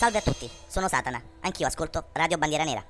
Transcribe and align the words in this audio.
Salve 0.00 0.16
a 0.16 0.22
tutti, 0.22 0.48
sono 0.66 0.88
Satana, 0.88 1.20
anch'io 1.40 1.66
ascolto 1.66 2.06
Radio 2.12 2.38
Bandiera 2.38 2.64
Nera. 2.64 2.82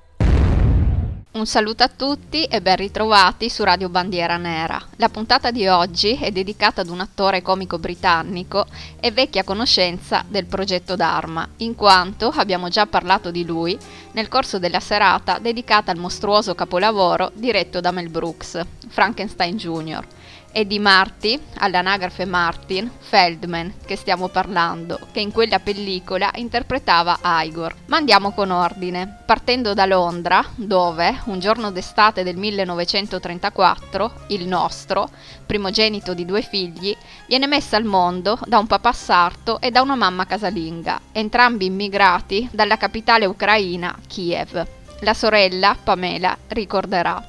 Un 1.33 1.44
saluto 1.44 1.83
a 1.83 1.88
tutti 1.88 2.44
e 2.44 2.62
ben 2.62 2.76
ritrovati 2.76 3.50
su 3.50 3.64
Radio 3.64 3.88
Bandiera 3.88 4.36
Nera. 4.36 4.80
La 4.94 5.08
puntata 5.08 5.50
di 5.50 5.66
oggi 5.66 6.14
è 6.14 6.30
dedicata 6.30 6.82
ad 6.82 6.88
un 6.88 7.00
attore 7.00 7.42
comico 7.42 7.80
britannico 7.80 8.64
e 9.00 9.10
vecchia 9.10 9.42
conoscenza 9.42 10.24
del 10.28 10.46
progetto 10.46 10.94
Dharma, 10.94 11.48
in 11.56 11.74
quanto 11.74 12.29
abbiamo 12.29 12.68
già 12.68 12.86
parlato 12.86 13.32
di 13.32 13.45
lui 13.45 13.77
nel 14.12 14.29
corso 14.29 14.61
della 14.61 14.79
serata 14.79 15.40
dedicata 15.40 15.90
al 15.90 15.98
mostruoso 15.98 16.54
capolavoro 16.54 17.32
diretto 17.34 17.80
da 17.80 17.90
Mel 17.90 18.08
Brooks, 18.08 18.61
Frankenstein 18.86 19.56
Jr. 19.56 20.06
È 20.53 20.64
di 20.64 20.80
Marty, 20.80 21.41
all'anagrafe 21.59 22.25
Martin, 22.25 22.91
Feldman, 22.99 23.73
che 23.87 23.95
stiamo 23.95 24.27
parlando, 24.27 24.99
che 25.12 25.21
in 25.21 25.30
quella 25.30 25.61
pellicola 25.61 26.32
interpretava 26.35 27.21
Igor. 27.23 27.73
Ma 27.87 27.99
andiamo 27.99 28.32
con 28.32 28.50
ordine, 28.50 29.22
partendo 29.25 29.75
da 29.75 29.86
Londra, 29.86 30.44
dove, 30.57 31.21
un 31.27 31.39
giorno 31.39 31.71
d'estate 31.71 32.25
del 32.25 32.36
1934, 32.36 34.12
il 34.28 34.48
nostro, 34.48 35.08
primogenito 35.47 36.14
di 36.14 36.25
due 36.25 36.42
figli, 36.42 36.97
viene 37.28 37.47
messa 37.47 37.77
al 37.77 37.84
mondo 37.84 38.36
da 38.44 38.58
un 38.58 38.67
papà 38.67 38.91
sarto 38.91 39.61
e 39.61 39.70
da 39.70 39.83
una 39.83 39.94
mamma 39.94 40.27
casalinga, 40.27 41.00
entrambi 41.12 41.67
immigrati 41.67 42.48
dalla 42.50 42.77
capitale 42.77 43.25
ucraina, 43.25 43.97
Kiev. 44.08 44.67
La 45.03 45.14
sorella, 45.14 45.77
Pamela, 45.80 46.36
ricorderà. 46.48 47.25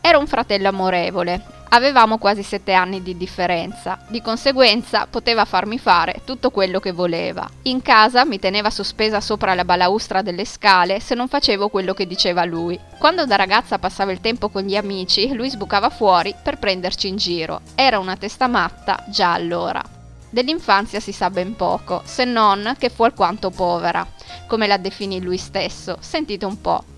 Era 0.00 0.18
un 0.18 0.28
fratello 0.28 0.68
amorevole, 0.68 1.58
Avevamo 1.72 2.18
quasi 2.18 2.42
sette 2.42 2.72
anni 2.72 3.00
di 3.00 3.16
differenza, 3.16 4.00
di 4.08 4.20
conseguenza 4.20 5.06
poteva 5.08 5.44
farmi 5.44 5.78
fare 5.78 6.22
tutto 6.24 6.50
quello 6.50 6.80
che 6.80 6.90
voleva. 6.90 7.48
In 7.62 7.80
casa 7.80 8.24
mi 8.24 8.40
teneva 8.40 8.70
sospesa 8.70 9.20
sopra 9.20 9.54
la 9.54 9.64
balaustra 9.64 10.20
delle 10.20 10.44
scale 10.44 10.98
se 10.98 11.14
non 11.14 11.28
facevo 11.28 11.68
quello 11.68 11.94
che 11.94 12.08
diceva 12.08 12.44
lui. 12.44 12.76
Quando 12.98 13.24
da 13.24 13.36
ragazza 13.36 13.78
passava 13.78 14.10
il 14.10 14.20
tempo 14.20 14.48
con 14.48 14.62
gli 14.62 14.74
amici, 14.74 15.32
lui 15.32 15.48
sbucava 15.48 15.90
fuori 15.90 16.34
per 16.42 16.58
prenderci 16.58 17.06
in 17.06 17.16
giro. 17.16 17.60
Era 17.76 18.00
una 18.00 18.16
testa 18.16 18.48
matta 18.48 19.04
già 19.06 19.32
allora. 19.32 19.80
Dell'infanzia 20.28 20.98
si 20.98 21.12
sa 21.12 21.30
ben 21.30 21.54
poco, 21.54 22.02
se 22.04 22.24
non 22.24 22.74
che 22.78 22.88
fu 22.88 23.04
alquanto 23.04 23.50
povera, 23.50 24.04
come 24.48 24.66
la 24.66 24.76
definì 24.76 25.20
lui 25.20 25.36
stesso. 25.36 25.98
Sentite 26.00 26.44
un 26.44 26.60
po'. 26.60 26.89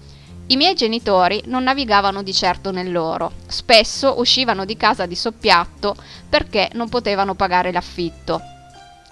I 0.52 0.56
miei 0.56 0.74
genitori 0.74 1.42
non 1.46 1.62
navigavano 1.62 2.22
di 2.22 2.34
certo 2.34 2.72
nell'oro, 2.72 3.32
spesso 3.46 4.18
uscivano 4.18 4.66
di 4.66 4.76
casa 4.76 5.06
di 5.06 5.14
soppiatto 5.14 5.96
perché 6.28 6.68
non 6.74 6.90
potevano 6.90 7.34
pagare 7.34 7.72
l'affitto. 7.72 8.38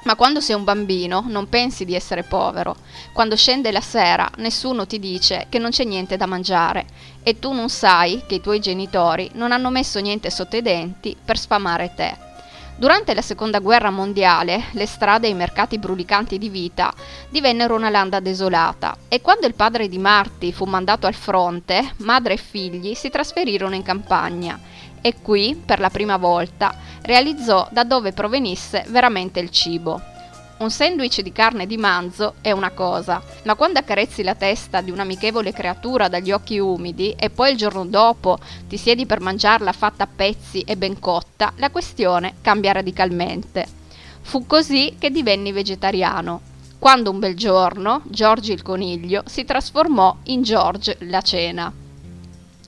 Ma 0.02 0.16
quando 0.16 0.42
sei 0.42 0.54
un 0.54 0.64
bambino 0.64 1.24
non 1.28 1.48
pensi 1.48 1.86
di 1.86 1.94
essere 1.94 2.24
povero. 2.24 2.76
Quando 3.14 3.36
scende 3.36 3.72
la 3.72 3.80
sera 3.80 4.30
nessuno 4.36 4.86
ti 4.86 4.98
dice 4.98 5.46
che 5.48 5.58
non 5.58 5.70
c'è 5.70 5.84
niente 5.84 6.18
da 6.18 6.26
mangiare 6.26 6.84
e 7.22 7.38
tu 7.38 7.54
non 7.54 7.70
sai 7.70 8.24
che 8.26 8.34
i 8.34 8.42
tuoi 8.42 8.60
genitori 8.60 9.30
non 9.32 9.50
hanno 9.50 9.70
messo 9.70 9.98
niente 9.98 10.28
sotto 10.28 10.56
i 10.56 10.62
denti 10.62 11.16
per 11.24 11.38
sfamare 11.38 11.94
te. 11.96 12.29
Durante 12.80 13.12
la 13.12 13.20
seconda 13.20 13.58
guerra 13.58 13.90
mondiale 13.90 14.68
le 14.70 14.86
strade 14.86 15.26
e 15.26 15.30
i 15.32 15.34
mercati 15.34 15.76
brulicanti 15.76 16.38
di 16.38 16.48
vita 16.48 16.90
divennero 17.28 17.74
una 17.74 17.90
landa 17.90 18.20
desolata 18.20 18.96
e 19.06 19.20
quando 19.20 19.46
il 19.46 19.52
padre 19.52 19.86
di 19.86 19.98
Marti 19.98 20.50
fu 20.50 20.64
mandato 20.64 21.06
al 21.06 21.12
fronte, 21.12 21.92
madre 21.98 22.32
e 22.32 22.38
figli 22.38 22.94
si 22.94 23.10
trasferirono 23.10 23.74
in 23.74 23.82
campagna 23.82 24.58
e 25.02 25.16
qui, 25.20 25.60
per 25.62 25.78
la 25.78 25.90
prima 25.90 26.16
volta, 26.16 26.74
realizzò 27.02 27.68
da 27.70 27.84
dove 27.84 28.12
provenisse 28.12 28.86
veramente 28.88 29.40
il 29.40 29.50
cibo. 29.50 30.09
Un 30.60 30.70
sandwich 30.70 31.22
di 31.22 31.32
carne 31.32 31.66
di 31.66 31.78
manzo 31.78 32.34
è 32.42 32.52
una 32.52 32.68
cosa, 32.72 33.22
ma 33.44 33.54
quando 33.54 33.78
accarezzi 33.78 34.22
la 34.22 34.34
testa 34.34 34.82
di 34.82 34.90
un'amichevole 34.90 35.54
creatura 35.54 36.08
dagli 36.08 36.32
occhi 36.32 36.58
umidi 36.58 37.14
e 37.18 37.30
poi 37.30 37.52
il 37.52 37.56
giorno 37.56 37.86
dopo 37.86 38.38
ti 38.68 38.76
siedi 38.76 39.06
per 39.06 39.20
mangiarla 39.20 39.72
fatta 39.72 40.04
a 40.04 40.08
pezzi 40.14 40.60
e 40.60 40.76
ben 40.76 40.98
cotta, 40.98 41.54
la 41.56 41.70
questione 41.70 42.34
cambia 42.42 42.72
radicalmente. 42.72 43.66
Fu 44.20 44.46
così 44.46 44.96
che 44.98 45.10
divenni 45.10 45.50
vegetariano, 45.50 46.42
quando 46.78 47.10
un 47.10 47.20
bel 47.20 47.36
giorno 47.36 48.02
Giorgi 48.04 48.52
il 48.52 48.60
coniglio 48.60 49.22
si 49.24 49.46
trasformò 49.46 50.14
in 50.24 50.42
George 50.42 50.98
la 51.00 51.22
cena. 51.22 51.79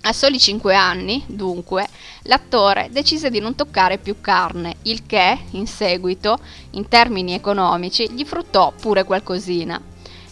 A 0.05 0.13
soli 0.13 0.41
5 0.41 0.75
anni, 0.75 1.23
dunque, 1.29 1.87
l'attore 2.23 2.89
decise 2.91 3.31
di 3.31 3.39
non 3.39 3.55
toccare 3.55 3.99
più 3.99 4.21
carne, 4.21 4.79
il 4.83 5.07
che, 5.07 5.39
in 5.53 5.69
seguito, 5.69 6.41
in 6.71 6.89
termini 6.89 7.35
economici, 7.35 8.11
gli 8.11 8.25
fruttò 8.25 8.73
pure 8.73 9.05
qualcosina. 9.05 9.81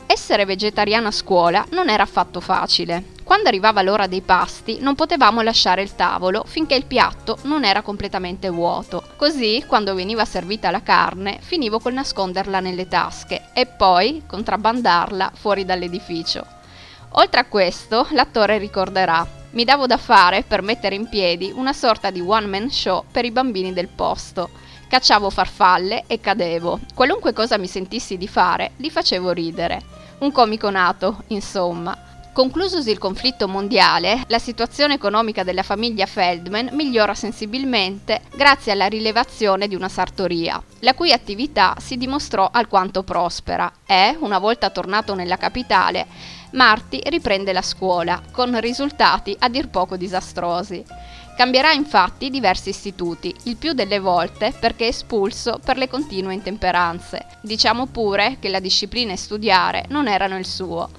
Essere 0.07 0.45
vegetariano 0.45 1.07
a 1.07 1.13
scuola 1.13 1.65
non 1.71 1.89
era 1.89 2.03
affatto 2.03 2.41
facile. 2.41 3.13
Quando 3.23 3.47
arrivava 3.47 3.81
l'ora 3.83 4.09
dei 4.09 4.23
pasti 4.23 4.79
non 4.81 4.97
potevamo 4.97 5.41
lasciare 5.41 5.83
il 5.83 5.95
tavolo 5.95 6.43
finché 6.45 6.75
il 6.75 6.87
piatto 6.87 7.39
non 7.43 7.65
era 7.65 7.83
completamente 7.83 8.51
vuoto. 8.51 9.05
Così, 9.15 9.63
quando 9.69 9.95
veniva 9.95 10.25
servita 10.25 10.73
la 10.73 10.83
carne, 10.83 11.39
finivo 11.41 11.79
col 11.79 11.93
nasconderla 11.93 12.59
nelle 12.59 12.89
tasche 12.89 13.51
e 13.55 13.67
poi 13.67 14.25
contrabbandarla 14.27 15.31
fuori 15.37 15.65
dall'edificio. 15.65 16.45
Oltre 17.11 17.39
a 17.39 17.45
questo, 17.45 18.09
l'attore 18.11 18.59
ricorderà 18.59 19.39
mi 19.53 19.65
davo 19.65 19.87
da 19.87 19.97
fare 19.97 20.43
per 20.43 20.63
mettere 20.63 20.95
in 20.95 21.09
piedi 21.09 21.53
una 21.55 21.73
sorta 21.73 22.11
di 22.11 22.21
one 22.21 22.47
man 22.47 22.71
show 22.71 23.05
per 23.11 23.25
i 23.25 23.31
bambini 23.31 23.73
del 23.73 23.89
posto. 23.89 24.51
Cacciavo 24.89 25.31
farfalle 25.31 26.05
e 26.07 26.21
cadevo. 26.21 26.81
Qualunque 26.95 27.33
cosa 27.33 27.59
mi 27.59 27.67
sentissi 27.67 28.17
di 28.17 28.29
fare, 28.29 28.73
li 28.77 28.91
facevo 28.91 29.31
ridere. 29.31 29.81
Un 30.19 30.33
comico 30.33 30.69
nato, 30.71 31.23
insomma. 31.29 31.97
Conclusosi 32.33 32.91
il 32.91 32.99
conflitto 32.99 33.49
mondiale, 33.49 34.23
la 34.29 34.39
situazione 34.39 34.95
economica 34.95 35.43
della 35.43 35.65
famiglia 35.65 36.07
Feldman 36.07 36.71
migliora 36.73 37.13
sensibilmente 37.13 38.21
grazie 38.37 38.71
alla 38.71 38.87
rilevazione 38.87 39.67
di 39.67 39.75
una 39.75 39.89
sartoria, 39.89 40.63
la 40.79 40.95
cui 40.95 41.11
attività 41.11 41.75
si 41.81 41.97
dimostrò 41.97 42.49
alquanto 42.53 43.03
prospera 43.03 43.73
e, 43.85 44.17
una 44.21 44.39
volta 44.39 44.71
tornato 44.71 45.17
nella 45.17 45.37
capitale, 45.39 46.07
Marty 46.53 47.01
riprende 47.05 47.53
la 47.53 47.63
scuola, 47.63 48.21
con 48.33 48.59
risultati 48.59 49.37
a 49.39 49.49
dir 49.49 49.69
poco 49.69 49.97
disastrosi. 49.97 50.85
Cambierà 51.37 51.73
infatti 51.73 52.29
diversi 52.29 52.71
istituti, 52.71 53.35
il 53.45 53.57
più 53.57 53.73
delle 53.73 54.01
volte 54.01 54.53
perché 54.59 54.89
espulso 54.89 55.61
per 55.65 55.79
le 55.79 55.89
continue 55.89 56.35
intemperanze. 56.35 57.25
Diciamo 57.41 57.87
pure 57.87 58.37
che 58.41 58.49
la 58.49 58.61
disciplina 58.61 59.13
e 59.13 59.17
studiare 59.17 59.85
non 59.89 60.09
erano 60.09 60.37
il 60.37 60.45
suo. 60.45 60.91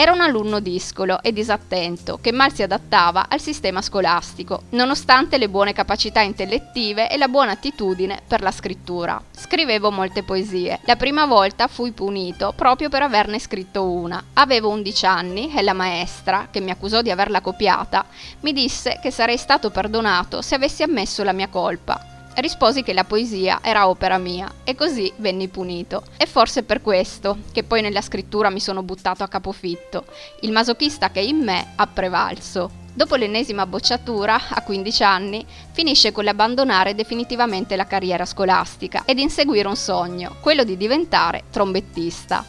Era 0.00 0.12
un 0.12 0.22
alunno 0.22 0.60
discolo 0.60 1.20
e 1.20 1.30
disattento 1.30 2.20
che 2.22 2.32
mal 2.32 2.54
si 2.54 2.62
adattava 2.62 3.26
al 3.28 3.38
sistema 3.38 3.82
scolastico, 3.82 4.62
nonostante 4.70 5.36
le 5.36 5.50
buone 5.50 5.74
capacità 5.74 6.22
intellettive 6.22 7.10
e 7.10 7.18
la 7.18 7.28
buona 7.28 7.52
attitudine 7.52 8.22
per 8.26 8.40
la 8.40 8.50
scrittura. 8.50 9.22
Scrivevo 9.30 9.90
molte 9.90 10.22
poesie. 10.22 10.80
La 10.86 10.96
prima 10.96 11.26
volta 11.26 11.66
fui 11.66 11.92
punito 11.92 12.54
proprio 12.56 12.88
per 12.88 13.02
averne 13.02 13.38
scritto 13.38 13.90
una. 13.90 14.24
Avevo 14.32 14.70
11 14.70 15.04
anni 15.04 15.54
e 15.54 15.60
la 15.60 15.74
maestra, 15.74 16.48
che 16.50 16.60
mi 16.60 16.70
accusò 16.70 17.02
di 17.02 17.10
averla 17.10 17.42
copiata, 17.42 18.06
mi 18.40 18.54
disse 18.54 18.98
che 19.02 19.10
sarei 19.10 19.36
stato 19.36 19.68
perdonato 19.68 20.40
se 20.40 20.54
avessi 20.54 20.82
ammesso 20.82 21.22
la 21.24 21.34
mia 21.34 21.48
colpa. 21.48 22.09
Risposi 22.40 22.82
che 22.82 22.94
la 22.94 23.04
poesia 23.04 23.58
era 23.62 23.86
opera 23.86 24.16
mia 24.16 24.50
e 24.64 24.74
così 24.74 25.12
venni 25.16 25.48
punito. 25.48 26.04
E 26.16 26.24
forse 26.24 26.62
per 26.62 26.80
questo 26.80 27.36
che 27.52 27.64
poi 27.64 27.82
nella 27.82 28.00
scrittura 28.00 28.48
mi 28.48 28.60
sono 28.60 28.82
buttato 28.82 29.22
a 29.22 29.28
capofitto. 29.28 30.06
Il 30.40 30.50
masochista 30.50 31.10
che 31.10 31.20
in 31.20 31.36
me 31.36 31.72
ha 31.76 31.86
prevalso. 31.86 32.70
Dopo 32.94 33.16
l'ennesima 33.16 33.66
bocciatura, 33.66 34.40
a 34.48 34.62
15 34.62 35.02
anni, 35.02 35.44
finisce 35.72 36.12
con 36.12 36.24
l'abbandonare 36.24 36.94
definitivamente 36.94 37.76
la 37.76 37.86
carriera 37.86 38.24
scolastica 38.24 39.02
ed 39.04 39.18
inseguire 39.18 39.68
un 39.68 39.76
sogno, 39.76 40.36
quello 40.40 40.64
di 40.64 40.78
diventare 40.78 41.44
trombettista. 41.50 42.42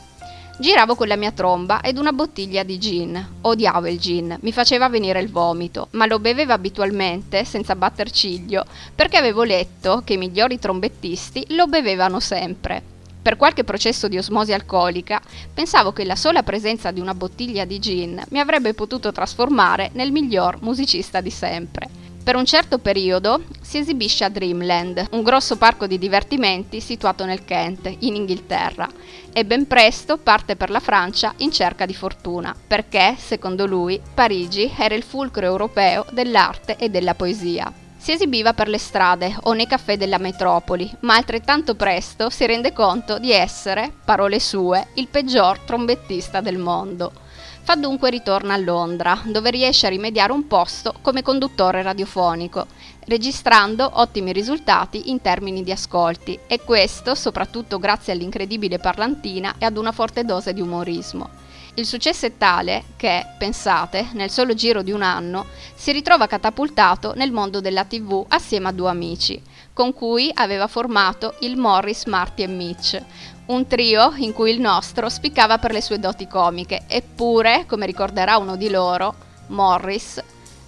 Giravo 0.62 0.94
con 0.94 1.08
la 1.08 1.16
mia 1.16 1.32
tromba 1.32 1.82
ed 1.82 1.98
una 1.98 2.14
bottiglia 2.14 2.62
di 2.62 2.78
gin. 2.78 3.30
Odiavo 3.42 3.88
il 3.88 4.00
gin, 4.00 4.38
mi 4.42 4.52
faceva 4.52 4.90
venire 4.90 5.20
il 5.20 5.32
vomito, 5.32 5.88
ma 5.94 6.06
lo 6.06 6.20
bevevo 6.20 6.54
abitualmente, 6.54 7.46
senza 7.46 7.76
batter 7.76 8.12
ciglio, 8.12 8.64
perché 8.94 9.18
avevo 9.18 9.42
letto 9.42 10.04
che 10.06 10.14
i 10.14 10.18
migliori 10.18 10.60
trombettisti 10.60 11.56
lo 11.56 11.66
bevevano 11.66 12.20
sempre. 12.20 12.80
Per 13.24 13.38
qualche 13.38 13.64
processo 13.64 14.08
di 14.08 14.20
osmosi 14.20 14.54
alcolica, 14.54 15.20
pensavo 15.52 15.94
che 15.94 16.06
la 16.06 16.16
sola 16.16 16.44
presenza 16.44 16.92
di 16.92 17.00
una 17.00 17.16
bottiglia 17.16 17.66
di 17.66 17.80
gin 17.80 18.22
mi 18.30 18.40
avrebbe 18.40 18.76
potuto 18.76 19.12
trasformare 19.12 19.90
nel 19.94 20.12
miglior 20.12 20.60
musicista 20.62 21.22
di 21.22 21.32
sempre. 21.32 22.01
Per 22.24 22.36
un 22.36 22.46
certo 22.46 22.78
periodo 22.78 23.42
si 23.62 23.80
esibisce 23.80 24.24
a 24.24 24.30
Dreamland, 24.30 25.08
un 25.12 25.24
grosso 25.24 25.58
parco 25.58 25.88
di 25.88 25.98
divertimenti 25.98 26.80
situato 26.80 27.26
nel 27.26 27.44
Kent, 27.44 27.92
in 28.00 28.16
Inghilterra, 28.16 28.88
e 29.34 29.44
ben 29.44 29.66
presto 29.66 30.18
parte 30.18 30.56
per 30.56 30.70
la 30.70 30.80
Francia 30.80 31.34
in 31.38 31.52
cerca 31.52 31.88
di 31.88 31.96
fortuna, 31.96 32.56
perché, 32.68 33.16
secondo 33.18 33.66
lui, 33.66 34.00
Parigi 34.14 34.72
era 34.78 34.94
il 34.94 35.02
fulcro 35.02 35.48
europeo 35.48 36.06
dell'arte 36.12 36.76
e 36.78 36.90
della 36.90 37.16
poesia. 37.16 37.74
Si 37.98 38.12
esibiva 38.12 38.54
per 38.54 38.68
le 38.68 38.78
strade 38.78 39.36
o 39.42 39.54
nei 39.54 39.68
caffè 39.68 39.98
della 39.98 40.20
metropoli, 40.20 40.92
ma 41.02 41.16
altrettanto 41.16 41.74
presto 41.74 42.30
si 42.30 42.46
rende 42.46 42.72
conto 42.72 43.18
di 43.18 43.32
essere, 43.32 43.92
parole 44.06 44.40
sue, 44.40 44.90
il 44.94 45.08
peggior 45.08 45.58
trombettista 45.60 46.40
del 46.40 46.60
mondo. 46.60 47.21
Fa 47.64 47.76
dunque 47.76 48.10
ritorno 48.10 48.52
a 48.52 48.58
Londra, 48.58 49.22
dove 49.26 49.52
riesce 49.52 49.86
a 49.86 49.90
rimediare 49.90 50.32
un 50.32 50.48
posto 50.48 50.96
come 51.02 51.22
conduttore 51.22 51.84
radiofonico, 51.84 52.66
registrando 53.06 53.90
ottimi 53.94 54.34
risultati 54.34 55.12
in 55.12 55.22
termini 55.22 55.64
di 55.64 55.72
ascolti, 55.72 56.38
e 56.48 56.62
questo 56.62 57.14
soprattutto 57.14 57.78
grazie 57.78 58.14
all'incredibile 58.14 58.80
parlantina 58.80 59.56
e 59.60 59.66
ad 59.66 59.78
una 59.78 59.92
forte 59.92 60.26
dose 60.26 60.54
di 60.54 60.60
umorismo. 60.60 61.30
Il 61.76 61.86
successo 61.86 62.26
è 62.26 62.36
tale 62.38 62.84
che, 62.98 63.26
pensate, 63.38 64.10
nel 64.14 64.30
solo 64.30 64.54
giro 64.54 64.82
di 64.82 64.92
un 64.92 65.04
anno 65.04 65.46
si 65.74 65.94
ritrova 65.94 66.28
catapultato 66.28 67.14
nel 67.16 67.32
mondo 67.32 67.62
della 67.62 67.86
TV 67.86 68.26
assieme 68.28 68.68
a 68.68 68.74
due 68.74 68.90
amici, 68.90 69.42
con 69.72 69.94
cui 69.94 70.30
aveva 70.34 70.68
formato 70.68 71.36
il 71.42 71.56
Morris, 71.56 72.06
Marty 72.06 72.44
e 72.44 72.48
Mitch, 72.48 73.02
un 73.52 73.68
trio 73.68 74.14
in 74.16 74.32
cui 74.34 74.52
il 74.52 74.62
nostro 74.62 75.10
spiccava 75.10 75.58
per 75.58 75.72
le 75.72 75.82
sue 75.82 76.00
doti 76.00 76.28
comiche, 76.28 76.84
eppure, 76.88 77.66
come 77.68 77.86
ricorderà 77.86 78.38
uno 78.38 78.56
di 78.56 78.70
loro, 78.70 79.14
Morris, 79.48 80.22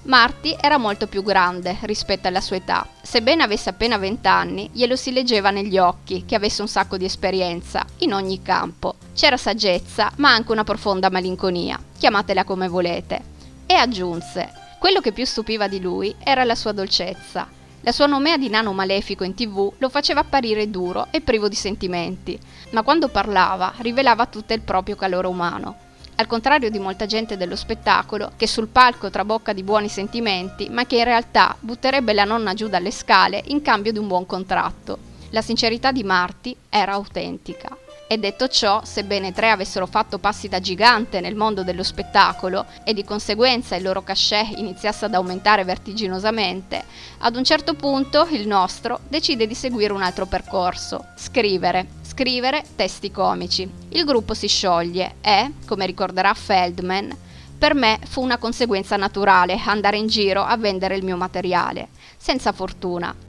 Marty 0.03 0.53
era 0.59 0.77
molto 0.77 1.07
più 1.07 1.23
grande 1.23 1.77
rispetto 1.83 2.27
alla 2.27 2.41
sua 2.41 2.57
età. 2.57 2.85
Sebbene 3.01 3.41
avesse 3.41 3.69
appena 3.69 3.97
20 3.97 4.27
anni, 4.27 4.69
glielo 4.73 4.97
si 4.97 5.13
leggeva 5.13 5.49
negli 5.49 5.77
occhi 5.77 6.25
che 6.25 6.35
avesse 6.35 6.61
un 6.61 6.67
sacco 6.67 6.97
di 6.97 7.05
esperienza, 7.05 7.85
in 7.99 8.13
ogni 8.13 8.41
campo. 8.41 8.95
C'era 9.13 9.37
saggezza, 9.37 10.11
ma 10.17 10.33
anche 10.33 10.51
una 10.51 10.65
profonda 10.65 11.09
malinconia, 11.09 11.81
chiamatela 11.97 12.43
come 12.43 12.67
volete. 12.67 13.31
E 13.65 13.75
aggiunse, 13.75 14.51
quello 14.77 14.99
che 14.99 15.13
più 15.13 15.25
stupiva 15.25 15.69
di 15.69 15.79
lui 15.79 16.13
era 16.21 16.43
la 16.43 16.55
sua 16.55 16.73
dolcezza. 16.73 17.47
La 17.85 17.91
sua 17.91 18.05
nomea 18.05 18.37
di 18.37 18.47
nano 18.47 18.71
malefico 18.71 19.25
in 19.25 19.33
tv 19.33 19.73
lo 19.77 19.89
faceva 19.89 20.21
apparire 20.21 20.69
duro 20.69 21.07
e 21.11 21.19
privo 21.19 21.49
di 21.49 21.55
sentimenti, 21.55 22.39
ma 22.69 22.81
quando 22.81 23.09
parlava 23.09 23.73
rivelava 23.79 24.25
tutto 24.25 24.53
il 24.53 24.61
proprio 24.61 24.95
calore 24.95 25.27
umano. 25.27 25.75
Al 26.15 26.25
contrario 26.25 26.69
di 26.69 26.79
molta 26.79 27.05
gente 27.05 27.35
dello 27.35 27.57
spettacolo, 27.57 28.31
che 28.37 28.47
sul 28.47 28.69
palco 28.69 29.09
trabocca 29.09 29.51
di 29.51 29.63
buoni 29.63 29.89
sentimenti, 29.89 30.69
ma 30.69 30.85
che 30.85 30.95
in 30.95 31.03
realtà 31.03 31.57
butterebbe 31.59 32.13
la 32.13 32.23
nonna 32.23 32.53
giù 32.53 32.69
dalle 32.69 32.91
scale 32.91 33.41
in 33.47 33.61
cambio 33.61 33.91
di 33.91 33.97
un 33.97 34.07
buon 34.07 34.25
contratto. 34.25 34.97
La 35.31 35.41
sincerità 35.41 35.91
di 35.91 36.05
Marty 36.05 36.55
era 36.69 36.93
autentica. 36.93 37.82
E 38.05 38.17
detto 38.17 38.47
ciò, 38.47 38.81
sebbene 38.83 39.31
tre 39.31 39.49
avessero 39.49 39.87
fatto 39.87 40.19
passi 40.19 40.47
da 40.47 40.59
gigante 40.59 41.19
nel 41.19 41.35
mondo 41.35 41.63
dello 41.63 41.83
spettacolo 41.83 42.65
e 42.83 42.93
di 42.93 43.03
conseguenza 43.03 43.75
il 43.75 43.83
loro 43.83 44.03
cachet 44.03 44.57
iniziasse 44.57 45.05
ad 45.05 45.15
aumentare 45.15 45.63
vertiginosamente, 45.63 46.83
ad 47.19 47.35
un 47.35 47.43
certo 47.43 47.73
punto 47.73 48.27
il 48.29 48.45
nostro 48.45 48.99
decide 49.07 49.47
di 49.47 49.55
seguire 49.55 49.93
un 49.93 50.03
altro 50.03 50.25
percorso, 50.27 51.07
scrivere, 51.15 51.87
scrivere 52.01 52.63
testi 52.75 53.09
comici. 53.09 53.67
Il 53.89 54.03
gruppo 54.03 54.33
si 54.33 54.47
scioglie 54.47 55.15
e, 55.21 55.53
come 55.65 55.85
ricorderà 55.85 56.33
Feldman, 56.33 57.17
per 57.57 57.73
me 57.73 57.97
fu 58.05 58.21
una 58.21 58.37
conseguenza 58.37 58.97
naturale 58.97 59.57
andare 59.65 59.97
in 59.97 60.07
giro 60.07 60.43
a 60.43 60.57
vendere 60.57 60.97
il 60.97 61.03
mio 61.03 61.15
materiale, 61.15 61.87
senza 62.17 62.51
fortuna. 62.51 63.22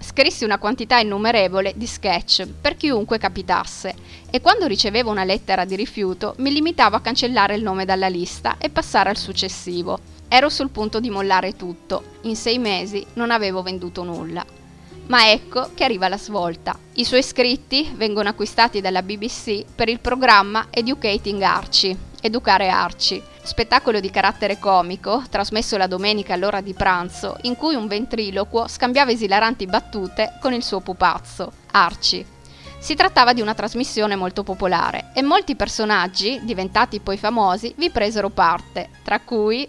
Scrissi 0.00 0.44
una 0.44 0.58
quantità 0.58 0.98
innumerevole 0.98 1.72
di 1.76 1.86
sketch 1.86 2.46
per 2.46 2.76
chiunque 2.76 3.18
capitasse 3.18 3.94
e 4.30 4.40
quando 4.40 4.66
ricevevo 4.66 5.10
una 5.10 5.24
lettera 5.24 5.64
di 5.64 5.74
rifiuto 5.74 6.34
mi 6.38 6.52
limitavo 6.52 6.96
a 6.96 7.00
cancellare 7.00 7.54
il 7.54 7.62
nome 7.62 7.84
dalla 7.84 8.08
lista 8.08 8.56
e 8.58 8.70
passare 8.70 9.10
al 9.10 9.16
successivo. 9.16 9.98
Ero 10.28 10.48
sul 10.48 10.70
punto 10.70 11.00
di 11.00 11.10
mollare 11.10 11.56
tutto. 11.56 12.16
In 12.22 12.36
sei 12.36 12.58
mesi 12.58 13.04
non 13.14 13.30
avevo 13.30 13.62
venduto 13.62 14.04
nulla. 14.04 14.44
Ma 15.06 15.30
ecco 15.30 15.70
che 15.74 15.84
arriva 15.84 16.08
la 16.08 16.18
svolta. 16.18 16.78
I 16.94 17.04
suoi 17.04 17.22
scritti 17.22 17.90
vengono 17.96 18.28
acquistati 18.28 18.80
dalla 18.80 19.02
BBC 19.02 19.64
per 19.74 19.88
il 19.88 20.00
programma 20.00 20.66
Educating 20.70 21.40
Archie, 21.40 21.96
Educare 22.20 22.68
Archie, 22.68 23.22
spettacolo 23.42 24.00
di 24.00 24.10
carattere 24.10 24.58
comico, 24.58 25.22
trasmesso 25.30 25.76
la 25.76 25.86
domenica 25.86 26.34
all'ora 26.34 26.60
di 26.60 26.74
pranzo, 26.74 27.36
in 27.42 27.56
cui 27.56 27.74
un 27.74 27.86
ventriloquo 27.86 28.66
scambiava 28.66 29.12
esilaranti 29.12 29.66
battute 29.66 30.36
con 30.40 30.52
il 30.52 30.64
suo 30.64 30.80
pupazzo, 30.80 31.52
Archie. 31.72 32.26
Si 32.78 32.94
trattava 32.94 33.32
di 33.32 33.40
una 33.40 33.54
trasmissione 33.54 34.16
molto 34.16 34.42
popolare 34.42 35.10
e 35.14 35.22
molti 35.22 35.56
personaggi, 35.56 36.40
diventati 36.42 37.00
poi 37.00 37.16
famosi, 37.16 37.74
vi 37.76 37.90
presero 37.90 38.30
parte, 38.30 38.90
tra 39.02 39.20
cui... 39.20 39.68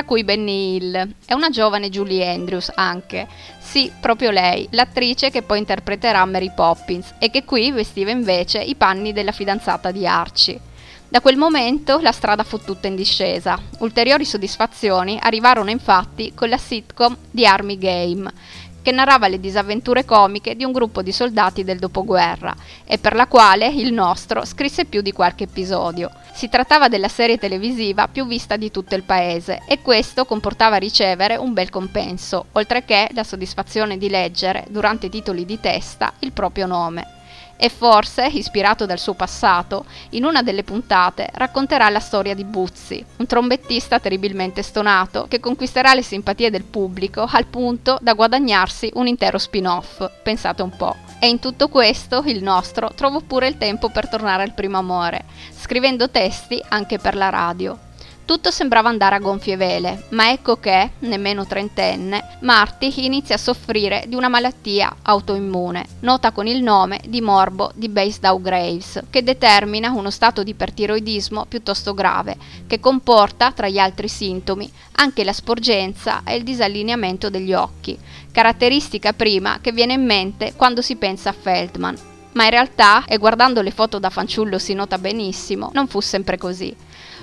tra 0.00 0.04
cui 0.04 0.24
Benny 0.24 0.76
Hill 0.76 1.14
e 1.26 1.34
una 1.34 1.50
giovane 1.50 1.90
Julie 1.90 2.26
Andrews 2.26 2.72
anche. 2.74 3.28
Sì, 3.58 3.92
proprio 4.00 4.30
lei, 4.30 4.66
l'attrice 4.70 5.30
che 5.30 5.42
poi 5.42 5.58
interpreterà 5.58 6.24
Mary 6.24 6.50
Poppins 6.54 7.14
e 7.18 7.30
che 7.30 7.44
qui 7.44 7.70
vestiva 7.70 8.10
invece 8.10 8.60
i 8.60 8.76
panni 8.76 9.12
della 9.12 9.32
fidanzata 9.32 9.90
di 9.90 10.06
Archie. 10.06 10.58
Da 11.06 11.20
quel 11.20 11.36
momento 11.36 11.98
la 12.00 12.12
strada 12.12 12.44
fu 12.44 12.58
tutta 12.60 12.86
in 12.86 12.96
discesa. 12.96 13.60
Ulteriori 13.80 14.24
soddisfazioni 14.24 15.18
arrivarono 15.20 15.68
infatti 15.68 16.32
con 16.34 16.48
la 16.48 16.56
sitcom 16.56 17.14
The 17.30 17.46
Army 17.46 17.76
Game, 17.76 18.32
che 18.80 18.92
narrava 18.92 19.28
le 19.28 19.38
disavventure 19.38 20.06
comiche 20.06 20.56
di 20.56 20.64
un 20.64 20.72
gruppo 20.72 21.02
di 21.02 21.12
soldati 21.12 21.62
del 21.62 21.78
dopoguerra 21.78 22.56
e 22.86 22.96
per 22.96 23.14
la 23.14 23.26
quale 23.26 23.66
il 23.66 23.92
nostro 23.92 24.46
scrisse 24.46 24.86
più 24.86 25.02
di 25.02 25.12
qualche 25.12 25.44
episodio. 25.44 26.10
Si 26.40 26.48
trattava 26.48 26.88
della 26.88 27.08
serie 27.08 27.36
televisiva 27.36 28.08
più 28.08 28.26
vista 28.26 28.56
di 28.56 28.70
tutto 28.70 28.94
il 28.94 29.02
paese 29.02 29.60
e 29.66 29.82
questo 29.82 30.24
comportava 30.24 30.76
ricevere 30.76 31.36
un 31.36 31.52
bel 31.52 31.68
compenso, 31.68 32.46
oltre 32.52 32.82
che 32.86 33.10
la 33.12 33.24
soddisfazione 33.24 33.98
di 33.98 34.08
leggere, 34.08 34.64
durante 34.70 35.04
i 35.04 35.10
titoli 35.10 35.44
di 35.44 35.60
testa, 35.60 36.14
il 36.20 36.32
proprio 36.32 36.66
nome 36.66 37.19
e 37.62 37.68
forse, 37.68 38.26
ispirato 38.26 38.86
dal 38.86 38.98
suo 38.98 39.12
passato, 39.12 39.84
in 40.10 40.24
una 40.24 40.42
delle 40.42 40.64
puntate 40.64 41.28
racconterà 41.34 41.90
la 41.90 42.00
storia 42.00 42.34
di 42.34 42.44
Buzzi, 42.44 43.04
un 43.18 43.26
trombettista 43.26 44.00
terribilmente 44.00 44.62
stonato 44.62 45.26
che 45.28 45.40
conquisterà 45.40 45.92
le 45.92 46.02
simpatie 46.02 46.48
del 46.48 46.64
pubblico 46.64 47.28
al 47.30 47.44
punto 47.44 47.98
da 48.00 48.14
guadagnarsi 48.14 48.90
un 48.94 49.06
intero 49.06 49.36
spin-off, 49.36 50.10
pensate 50.22 50.62
un 50.62 50.74
po'. 50.74 50.96
E 51.18 51.28
in 51.28 51.38
tutto 51.38 51.68
questo 51.68 52.22
il 52.24 52.42
nostro 52.42 52.92
trovò 52.94 53.20
pure 53.20 53.46
il 53.46 53.58
tempo 53.58 53.90
per 53.90 54.08
tornare 54.08 54.42
al 54.42 54.54
primo 54.54 54.78
amore, 54.78 55.24
scrivendo 55.54 56.08
testi 56.08 56.62
anche 56.70 56.98
per 56.98 57.14
la 57.14 57.28
radio. 57.28 57.89
Tutto 58.30 58.52
sembrava 58.52 58.88
andare 58.88 59.16
a 59.16 59.18
gonfie 59.18 59.56
vele, 59.56 60.04
ma 60.10 60.30
ecco 60.30 60.60
che, 60.60 60.92
nemmeno 61.00 61.44
trentenne, 61.46 62.36
Marty 62.42 62.92
inizia 62.98 63.34
a 63.34 63.38
soffrire 63.38 64.04
di 64.06 64.14
una 64.14 64.28
malattia 64.28 64.98
autoimmune, 65.02 65.84
nota 66.02 66.30
con 66.30 66.46
il 66.46 66.62
nome 66.62 67.00
di 67.08 67.20
morbo 67.20 67.72
di 67.74 67.88
Basedow-Graves, 67.88 69.06
che 69.10 69.24
determina 69.24 69.90
uno 69.90 70.10
stato 70.10 70.44
di 70.44 70.52
ipertiroidismo 70.52 71.46
piuttosto 71.46 71.92
grave, 71.92 72.36
che 72.68 72.78
comporta, 72.78 73.50
tra 73.50 73.66
gli 73.66 73.78
altri 73.78 74.06
sintomi, 74.06 74.70
anche 74.92 75.24
la 75.24 75.32
sporgenza 75.32 76.22
e 76.24 76.36
il 76.36 76.44
disallineamento 76.44 77.30
degli 77.30 77.52
occhi, 77.52 77.98
caratteristica 78.30 79.12
prima 79.12 79.58
che 79.60 79.72
viene 79.72 79.94
in 79.94 80.04
mente 80.04 80.52
quando 80.54 80.82
si 80.82 80.94
pensa 80.94 81.30
a 81.30 81.36
Feldman. 81.36 81.96
Ma 82.34 82.44
in 82.44 82.50
realtà, 82.50 83.06
e 83.06 83.18
guardando 83.18 83.60
le 83.60 83.72
foto 83.72 83.98
da 83.98 84.08
fanciullo 84.08 84.60
si 84.60 84.72
nota 84.72 84.98
benissimo, 84.98 85.72
non 85.74 85.88
fu 85.88 85.98
sempre 85.98 86.38
così. 86.38 86.72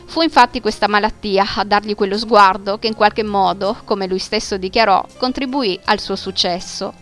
Fu 0.07 0.21
infatti 0.21 0.61
questa 0.61 0.87
malattia 0.87 1.45
a 1.57 1.63
dargli 1.65 1.93
quello 1.93 2.17
sguardo 2.17 2.79
che 2.79 2.87
in 2.87 2.95
qualche 2.95 3.23
modo, 3.23 3.81
come 3.83 4.07
lui 4.07 4.19
stesso 4.19 4.57
dichiarò, 4.57 5.05
contribuì 5.17 5.77
al 5.83 5.99
suo 5.99 6.15
successo. 6.15 6.93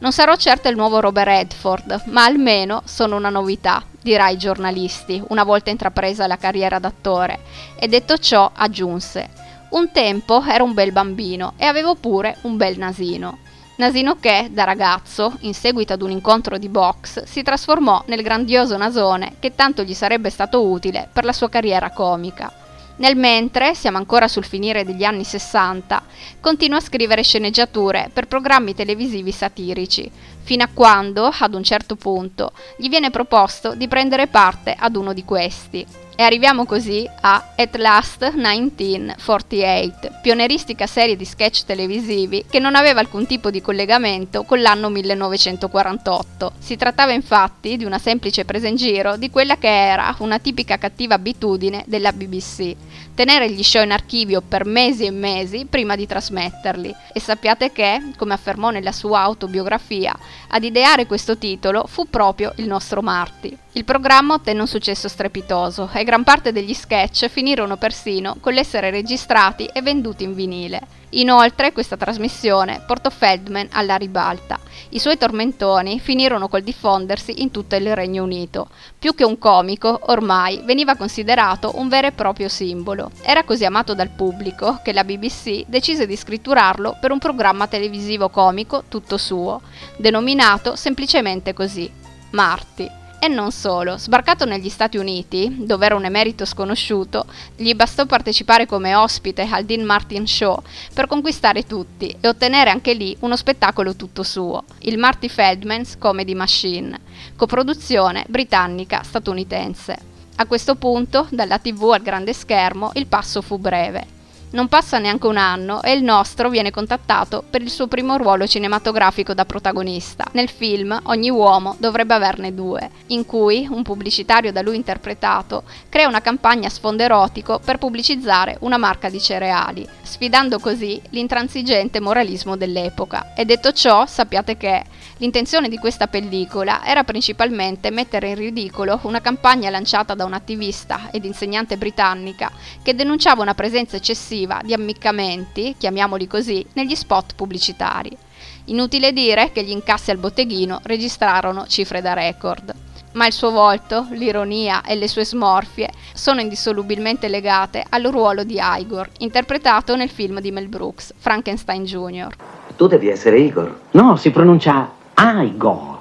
Non 0.00 0.12
sarò 0.12 0.34
certo 0.34 0.68
il 0.68 0.76
nuovo 0.76 0.98
Robert 0.98 1.28
Redford, 1.28 2.02
ma 2.06 2.24
almeno 2.24 2.82
sono 2.84 3.16
una 3.16 3.28
novità, 3.28 3.82
dirà 4.02 4.24
ai 4.24 4.36
giornalisti, 4.36 5.22
una 5.28 5.44
volta 5.44 5.70
intrapresa 5.70 6.26
la 6.26 6.38
carriera 6.38 6.78
d'attore, 6.78 7.40
e 7.78 7.86
detto 7.86 8.18
ciò 8.18 8.50
aggiunse: 8.52 9.28
Un 9.70 9.92
tempo 9.92 10.42
ero 10.42 10.64
un 10.64 10.74
bel 10.74 10.90
bambino 10.90 11.52
e 11.56 11.66
avevo 11.66 11.94
pure 11.94 12.36
un 12.42 12.56
bel 12.56 12.76
nasino. 12.78 13.38
Nasino 13.80 14.16
che, 14.20 14.50
da 14.50 14.64
ragazzo, 14.64 15.38
in 15.40 15.54
seguito 15.54 15.94
ad 15.94 16.02
un 16.02 16.10
incontro 16.10 16.58
di 16.58 16.68
box, 16.68 17.22
si 17.22 17.42
trasformò 17.42 18.02
nel 18.08 18.20
grandioso 18.20 18.76
nasone 18.76 19.36
che 19.38 19.54
tanto 19.54 19.84
gli 19.84 19.94
sarebbe 19.94 20.28
stato 20.28 20.66
utile 20.66 21.08
per 21.10 21.24
la 21.24 21.32
sua 21.32 21.48
carriera 21.48 21.88
comica. 21.88 22.52
Nel 22.96 23.16
mentre, 23.16 23.74
siamo 23.74 23.96
ancora 23.96 24.28
sul 24.28 24.44
finire 24.44 24.84
degli 24.84 25.02
anni 25.02 25.24
60, 25.24 26.02
continua 26.40 26.76
a 26.76 26.82
scrivere 26.82 27.22
sceneggiature 27.22 28.10
per 28.12 28.26
programmi 28.26 28.74
televisivi 28.74 29.32
satirici, 29.32 30.10
fino 30.42 30.62
a 30.62 30.68
quando, 30.74 31.32
ad 31.38 31.54
un 31.54 31.62
certo 31.62 31.96
punto, 31.96 32.52
gli 32.76 32.90
viene 32.90 33.08
proposto 33.08 33.74
di 33.74 33.88
prendere 33.88 34.26
parte 34.26 34.76
ad 34.78 34.94
uno 34.94 35.14
di 35.14 35.24
questi. 35.24 35.86
E 36.20 36.22
arriviamo 36.22 36.66
così 36.66 37.08
a 37.22 37.52
At 37.56 37.76
Last 37.76 38.34
1948, 38.34 40.18
pioneristica 40.20 40.86
serie 40.86 41.16
di 41.16 41.24
sketch 41.24 41.64
televisivi 41.64 42.44
che 42.46 42.58
non 42.58 42.74
aveva 42.74 43.00
alcun 43.00 43.24
tipo 43.24 43.50
di 43.50 43.62
collegamento 43.62 44.42
con 44.42 44.60
l'anno 44.60 44.90
1948. 44.90 46.52
Si 46.58 46.76
trattava 46.76 47.12
infatti 47.12 47.78
di 47.78 47.86
una 47.86 47.98
semplice 47.98 48.44
presa 48.44 48.68
in 48.68 48.76
giro 48.76 49.16
di 49.16 49.30
quella 49.30 49.56
che 49.56 49.70
era 49.70 50.14
una 50.18 50.38
tipica 50.38 50.76
cattiva 50.76 51.14
abitudine 51.14 51.84
della 51.86 52.12
BBC, 52.12 52.74
tenere 53.20 53.50
gli 53.50 53.62
show 53.62 53.82
in 53.82 53.92
archivio 53.92 54.40
per 54.40 54.64
mesi 54.64 55.04
e 55.04 55.10
mesi 55.10 55.66
prima 55.68 55.94
di 55.94 56.06
trasmetterli. 56.06 56.94
E 57.12 57.20
sappiate 57.20 57.70
che, 57.70 58.12
come 58.16 58.32
affermò 58.32 58.70
nella 58.70 58.92
sua 58.92 59.20
autobiografia, 59.20 60.18
ad 60.48 60.64
ideare 60.64 61.04
questo 61.04 61.36
titolo 61.36 61.84
fu 61.86 62.08
proprio 62.08 62.54
il 62.56 62.66
nostro 62.66 63.02
Marty. 63.02 63.54
Il 63.72 63.84
programma 63.84 64.32
ottenne 64.32 64.60
un 64.60 64.66
successo 64.66 65.06
strepitoso 65.06 65.90
e 65.92 66.02
gran 66.02 66.24
parte 66.24 66.50
degli 66.50 66.72
sketch 66.72 67.28
finirono 67.28 67.76
persino 67.76 68.36
con 68.40 68.54
l'essere 68.54 68.88
registrati 68.88 69.66
e 69.66 69.82
venduti 69.82 70.24
in 70.24 70.34
vinile. 70.34 70.99
Inoltre 71.10 71.72
questa 71.72 71.96
trasmissione 71.96 72.82
portò 72.86 73.10
Feldman 73.10 73.68
alla 73.72 73.96
ribalta. 73.96 74.58
I 74.90 74.98
suoi 75.00 75.18
tormentoni 75.18 75.98
finirono 75.98 76.48
col 76.48 76.62
diffondersi 76.62 77.42
in 77.42 77.50
tutto 77.50 77.74
il 77.74 77.94
Regno 77.94 78.22
Unito. 78.22 78.68
Più 78.98 79.14
che 79.14 79.24
un 79.24 79.38
comico, 79.38 79.98
ormai 80.04 80.62
veniva 80.64 80.94
considerato 80.94 81.72
un 81.76 81.88
vero 81.88 82.06
e 82.06 82.12
proprio 82.12 82.48
simbolo. 82.48 83.10
Era 83.22 83.42
così 83.42 83.64
amato 83.64 83.94
dal 83.94 84.10
pubblico 84.10 84.80
che 84.84 84.92
la 84.92 85.04
BBC 85.04 85.64
decise 85.66 86.06
di 86.06 86.16
scritturarlo 86.16 86.96
per 87.00 87.10
un 87.10 87.18
programma 87.18 87.66
televisivo 87.66 88.28
comico 88.28 88.84
tutto 88.88 89.16
suo, 89.16 89.62
denominato 89.96 90.76
semplicemente 90.76 91.52
così, 91.52 91.90
Marty. 92.30 92.99
E 93.22 93.28
non 93.28 93.52
solo, 93.52 93.98
sbarcato 93.98 94.46
negli 94.46 94.70
Stati 94.70 94.96
Uniti, 94.96 95.66
dove 95.66 95.84
era 95.84 95.94
un 95.94 96.06
emerito 96.06 96.46
sconosciuto, 96.46 97.26
gli 97.54 97.74
bastò 97.74 98.06
partecipare 98.06 98.64
come 98.64 98.94
ospite 98.94 99.46
al 99.50 99.66
Dean 99.66 99.84
Martin 99.84 100.26
Show 100.26 100.62
per 100.94 101.06
conquistare 101.06 101.66
tutti 101.66 102.16
e 102.18 102.28
ottenere 102.28 102.70
anche 102.70 102.94
lì 102.94 103.14
uno 103.20 103.36
spettacolo 103.36 103.94
tutto 103.94 104.22
suo, 104.22 104.64
il 104.80 104.96
Marty 104.96 105.28
Feldman's 105.28 105.98
Comedy 105.98 106.32
Machine, 106.32 106.98
coproduzione 107.36 108.24
britannica-statunitense. 108.26 109.98
A 110.36 110.46
questo 110.46 110.76
punto, 110.76 111.26
dalla 111.28 111.58
tv 111.58 111.90
al 111.90 112.00
grande 112.00 112.32
schermo, 112.32 112.92
il 112.94 113.06
passo 113.06 113.42
fu 113.42 113.58
breve. 113.58 114.19
Non 114.52 114.66
passa 114.66 114.98
neanche 114.98 115.28
un 115.28 115.36
anno 115.36 115.80
e 115.80 115.92
il 115.92 116.02
nostro 116.02 116.48
viene 116.50 116.72
contattato 116.72 117.44
per 117.48 117.62
il 117.62 117.70
suo 117.70 117.86
primo 117.86 118.16
ruolo 118.16 118.48
cinematografico 118.48 119.32
da 119.32 119.44
protagonista. 119.44 120.26
Nel 120.32 120.48
film 120.48 120.98
Ogni 121.04 121.30
uomo 121.30 121.76
dovrebbe 121.78 122.14
averne 122.14 122.52
due, 122.52 122.90
in 123.08 123.26
cui 123.26 123.68
un 123.70 123.84
pubblicitario 123.84 124.50
da 124.50 124.60
lui 124.62 124.74
interpretato 124.74 125.62
crea 125.88 126.08
una 126.08 126.20
campagna 126.20 126.66
a 126.66 126.70
sfondo 126.70 127.04
erotico 127.04 127.60
per 127.64 127.78
pubblicizzare 127.78 128.56
una 128.60 128.76
marca 128.76 129.08
di 129.08 129.20
cereali, 129.20 129.88
sfidando 130.10 130.58
così 130.58 131.00
l'intransigente 131.10 132.00
moralismo 132.00 132.56
dell'epoca. 132.56 133.32
E 133.34 133.44
detto 133.44 133.72
ciò, 133.72 134.06
sappiate 134.06 134.56
che 134.56 134.82
l'intenzione 135.18 135.68
di 135.68 135.78
questa 135.78 136.08
pellicola 136.08 136.84
era 136.84 137.04
principalmente 137.04 137.92
mettere 137.92 138.30
in 138.30 138.34
ridicolo 138.34 138.98
una 139.04 139.20
campagna 139.20 139.70
lanciata 139.70 140.14
da 140.14 140.24
un'attivista 140.24 141.10
ed 141.12 141.24
insegnante 141.24 141.76
britannica 141.76 142.50
che 142.82 142.96
denunciava 142.96 143.42
una 143.42 143.54
presenza 143.54 143.96
eccessiva 143.96 144.60
di 144.64 144.72
ammiccamenti, 144.72 145.76
chiamiamoli 145.78 146.26
così, 146.26 146.66
negli 146.72 146.96
spot 146.96 147.36
pubblicitari. 147.36 148.16
Inutile 148.64 149.12
dire 149.12 149.52
che 149.52 149.62
gli 149.62 149.70
incassi 149.70 150.10
al 150.10 150.18
botteghino 150.18 150.80
registrarono 150.82 151.66
cifre 151.68 152.00
da 152.00 152.14
record. 152.14 152.74
Ma 153.12 153.26
il 153.26 153.32
suo 153.32 153.50
volto, 153.50 154.06
l'ironia 154.10 154.82
e 154.82 154.94
le 154.94 155.08
sue 155.08 155.24
smorfie 155.24 155.90
sono 156.14 156.40
indissolubilmente 156.40 157.26
legate 157.26 157.84
al 157.88 158.04
ruolo 158.04 158.44
di 158.44 158.60
Igor, 158.60 159.08
interpretato 159.18 159.96
nel 159.96 160.10
film 160.10 160.40
di 160.40 160.52
Mel 160.52 160.68
Brooks, 160.68 161.14
Frankenstein 161.16 161.84
Jr. 161.84 162.28
Tu 162.76 162.86
devi 162.86 163.08
essere 163.08 163.40
Igor. 163.40 163.80
No, 163.92 164.14
si 164.14 164.30
pronuncia 164.30 164.90
Igor. 165.16 165.98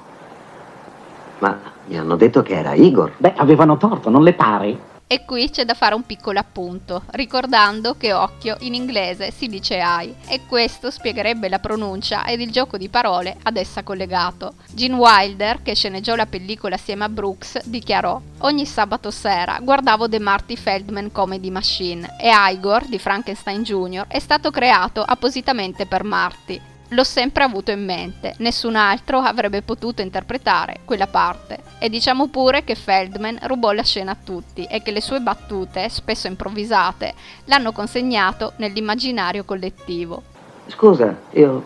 Ma 1.39 1.59
mi 1.87 1.97
hanno 1.97 2.15
detto 2.15 2.43
che 2.43 2.53
era 2.53 2.73
Igor. 2.73 3.13
Beh, 3.17 3.33
avevano 3.37 3.77
torto, 3.77 4.11
non 4.11 4.21
le 4.21 4.33
pare? 4.33 4.77
E 5.11 5.25
qui 5.25 5.49
c'è 5.49 5.65
da 5.65 5.73
fare 5.73 5.95
un 5.95 6.03
piccolo 6.03 6.37
appunto, 6.37 7.01
ricordando 7.13 7.97
che 7.97 8.13
occhio 8.13 8.57
in 8.59 8.75
inglese 8.75 9.31
si 9.31 9.47
dice 9.47 9.77
eye, 9.77 10.13
e 10.27 10.45
questo 10.45 10.91
spiegherebbe 10.91 11.49
la 11.49 11.57
pronuncia 11.57 12.25
ed 12.25 12.41
il 12.41 12.51
gioco 12.51 12.77
di 12.77 12.89
parole 12.89 13.35
ad 13.41 13.57
essa 13.57 13.81
collegato. 13.81 14.53
Gene 14.71 14.93
Wilder, 14.93 15.63
che 15.63 15.73
sceneggiò 15.73 16.13
la 16.13 16.27
pellicola 16.27 16.75
assieme 16.75 17.05
a 17.05 17.09
Brooks, 17.09 17.63
dichiarò 17.63 18.21
Ogni 18.41 18.67
sabato 18.67 19.09
sera 19.09 19.57
guardavo 19.59 20.07
The 20.07 20.19
Marty 20.19 20.55
Feldman 20.55 21.11
Comedy 21.11 21.49
Machine 21.49 22.15
e 22.21 22.29
Igor 22.51 22.85
di 22.85 22.99
Frankenstein 22.99 23.63
Jr. 23.63 24.05
è 24.07 24.19
stato 24.19 24.51
creato 24.51 25.01
appositamente 25.01 25.87
per 25.87 26.03
Marty, 26.03 26.61
L'ho 26.89 27.03
sempre 27.03 27.43
avuto 27.43 27.69
in 27.69 27.85
mente, 27.85 28.33
nessun 28.37 28.75
altro 28.75 29.19
avrebbe 29.19 29.61
potuto 29.61 30.01
interpretare 30.01 30.79
quella 30.85 31.07
parte. 31.07 31.59
E 31.77 31.87
diciamo 31.87 32.27
pure 32.27 32.63
che 32.63 32.73
Feldman 32.73 33.39
rubò 33.43 33.71
la 33.71 33.83
scena 33.83 34.11
a 34.11 34.17
tutti 34.21 34.65
e 34.65 34.81
che 34.81 34.91
le 34.91 35.01
sue 35.01 35.19
battute, 35.19 35.87
spesso 35.89 36.27
improvvisate, 36.27 37.13
l'hanno 37.45 37.71
consegnato 37.71 38.53
nell'immaginario 38.57 39.43
collettivo. 39.43 40.23
Scusa, 40.67 41.15
io... 41.31 41.63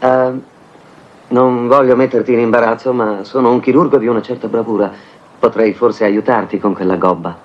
Uh, 0.00 0.42
non 1.32 1.66
voglio 1.66 1.96
metterti 1.96 2.32
in 2.32 2.40
imbarazzo, 2.40 2.92
ma 2.92 3.24
sono 3.24 3.50
un 3.50 3.60
chirurgo 3.60 3.96
di 3.96 4.06
una 4.06 4.22
certa 4.22 4.48
bravura. 4.48 4.92
Potrei 5.38 5.72
forse 5.72 6.04
aiutarti 6.04 6.58
con 6.58 6.74
quella 6.74 6.96
gobba. 6.96 7.36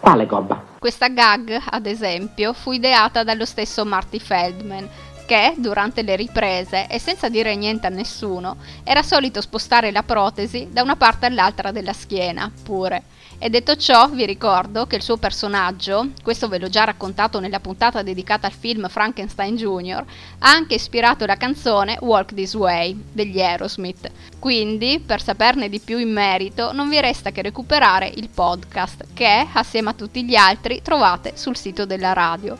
Quale 0.00 0.26
gobba? 0.26 0.62
Questa 0.78 1.08
gag, 1.08 1.56
ad 1.70 1.86
esempio, 1.86 2.52
fu 2.52 2.72
ideata 2.72 3.24
dallo 3.24 3.44
stesso 3.44 3.84
Marty 3.84 4.18
Feldman, 4.18 4.88
che, 5.26 5.54
durante 5.58 6.02
le 6.02 6.16
riprese 6.16 6.86
e 6.86 6.98
senza 6.98 7.28
dire 7.28 7.54
niente 7.54 7.86
a 7.86 7.90
nessuno, 7.90 8.56
era 8.84 9.02
solito 9.02 9.42
spostare 9.42 9.90
la 9.90 10.02
protesi 10.02 10.68
da 10.70 10.82
una 10.82 10.96
parte 10.96 11.26
all'altra 11.26 11.72
della 11.72 11.92
schiena, 11.92 12.50
pure. 12.62 13.02
E 13.38 13.50
detto 13.50 13.76
ciò, 13.76 14.08
vi 14.08 14.24
ricordo 14.24 14.86
che 14.86 14.96
il 14.96 15.02
suo 15.02 15.18
personaggio, 15.18 16.08
questo 16.22 16.48
ve 16.48 16.58
l'ho 16.58 16.70
già 16.70 16.84
raccontato 16.84 17.38
nella 17.38 17.60
puntata 17.60 18.02
dedicata 18.02 18.46
al 18.46 18.54
film 18.54 18.88
Frankenstein 18.88 19.56
Jr., 19.56 20.04
ha 20.38 20.50
anche 20.50 20.76
ispirato 20.76 21.26
la 21.26 21.36
canzone 21.36 21.98
Walk 22.00 22.32
This 22.32 22.54
Way 22.54 22.98
degli 23.12 23.42
Aerosmith. 23.42 24.10
Quindi, 24.38 25.02
per 25.04 25.20
saperne 25.20 25.68
di 25.68 25.80
più 25.80 25.98
in 25.98 26.12
merito, 26.12 26.72
non 26.72 26.88
vi 26.88 26.98
resta 26.98 27.30
che 27.30 27.42
recuperare 27.42 28.10
il 28.14 28.30
podcast 28.30 29.08
che, 29.12 29.46
assieme 29.52 29.90
a 29.90 29.94
tutti 29.94 30.24
gli 30.24 30.34
altri, 30.34 30.80
trovate 30.80 31.32
sul 31.36 31.58
sito 31.58 31.84
della 31.84 32.14
radio. 32.14 32.56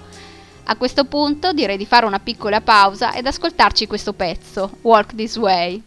A 0.69 0.75
questo 0.77 1.05
punto 1.05 1.53
direi 1.53 1.77
di 1.77 1.87
fare 1.87 2.07
una 2.07 2.19
piccola 2.19 2.61
pausa 2.61 3.15
ed 3.15 3.25
ascoltarci 3.25 3.87
questo 3.87 4.13
pezzo, 4.13 4.79
Walk 4.83 5.15
This 5.15 5.37
Way. 5.37 5.81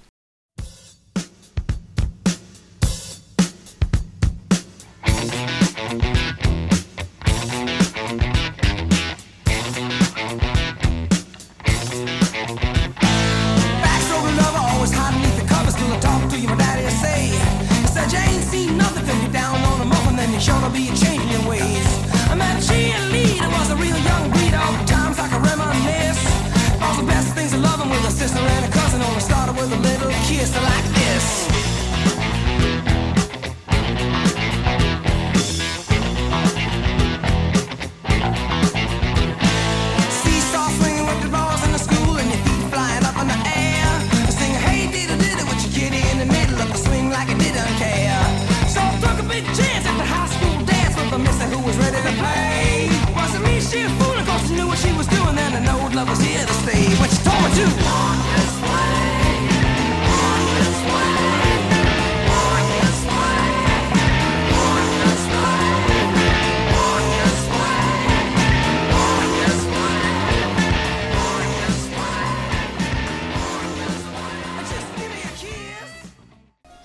was 55.00 55.08
doing 55.08 55.36
then, 55.36 55.53
and 55.56 55.65
old 55.70 55.96
love 55.96 56.10
was 56.10 56.20
here 56.20 56.46
to 56.46 56.53
stay. 56.53 56.84
What's 57.00 57.18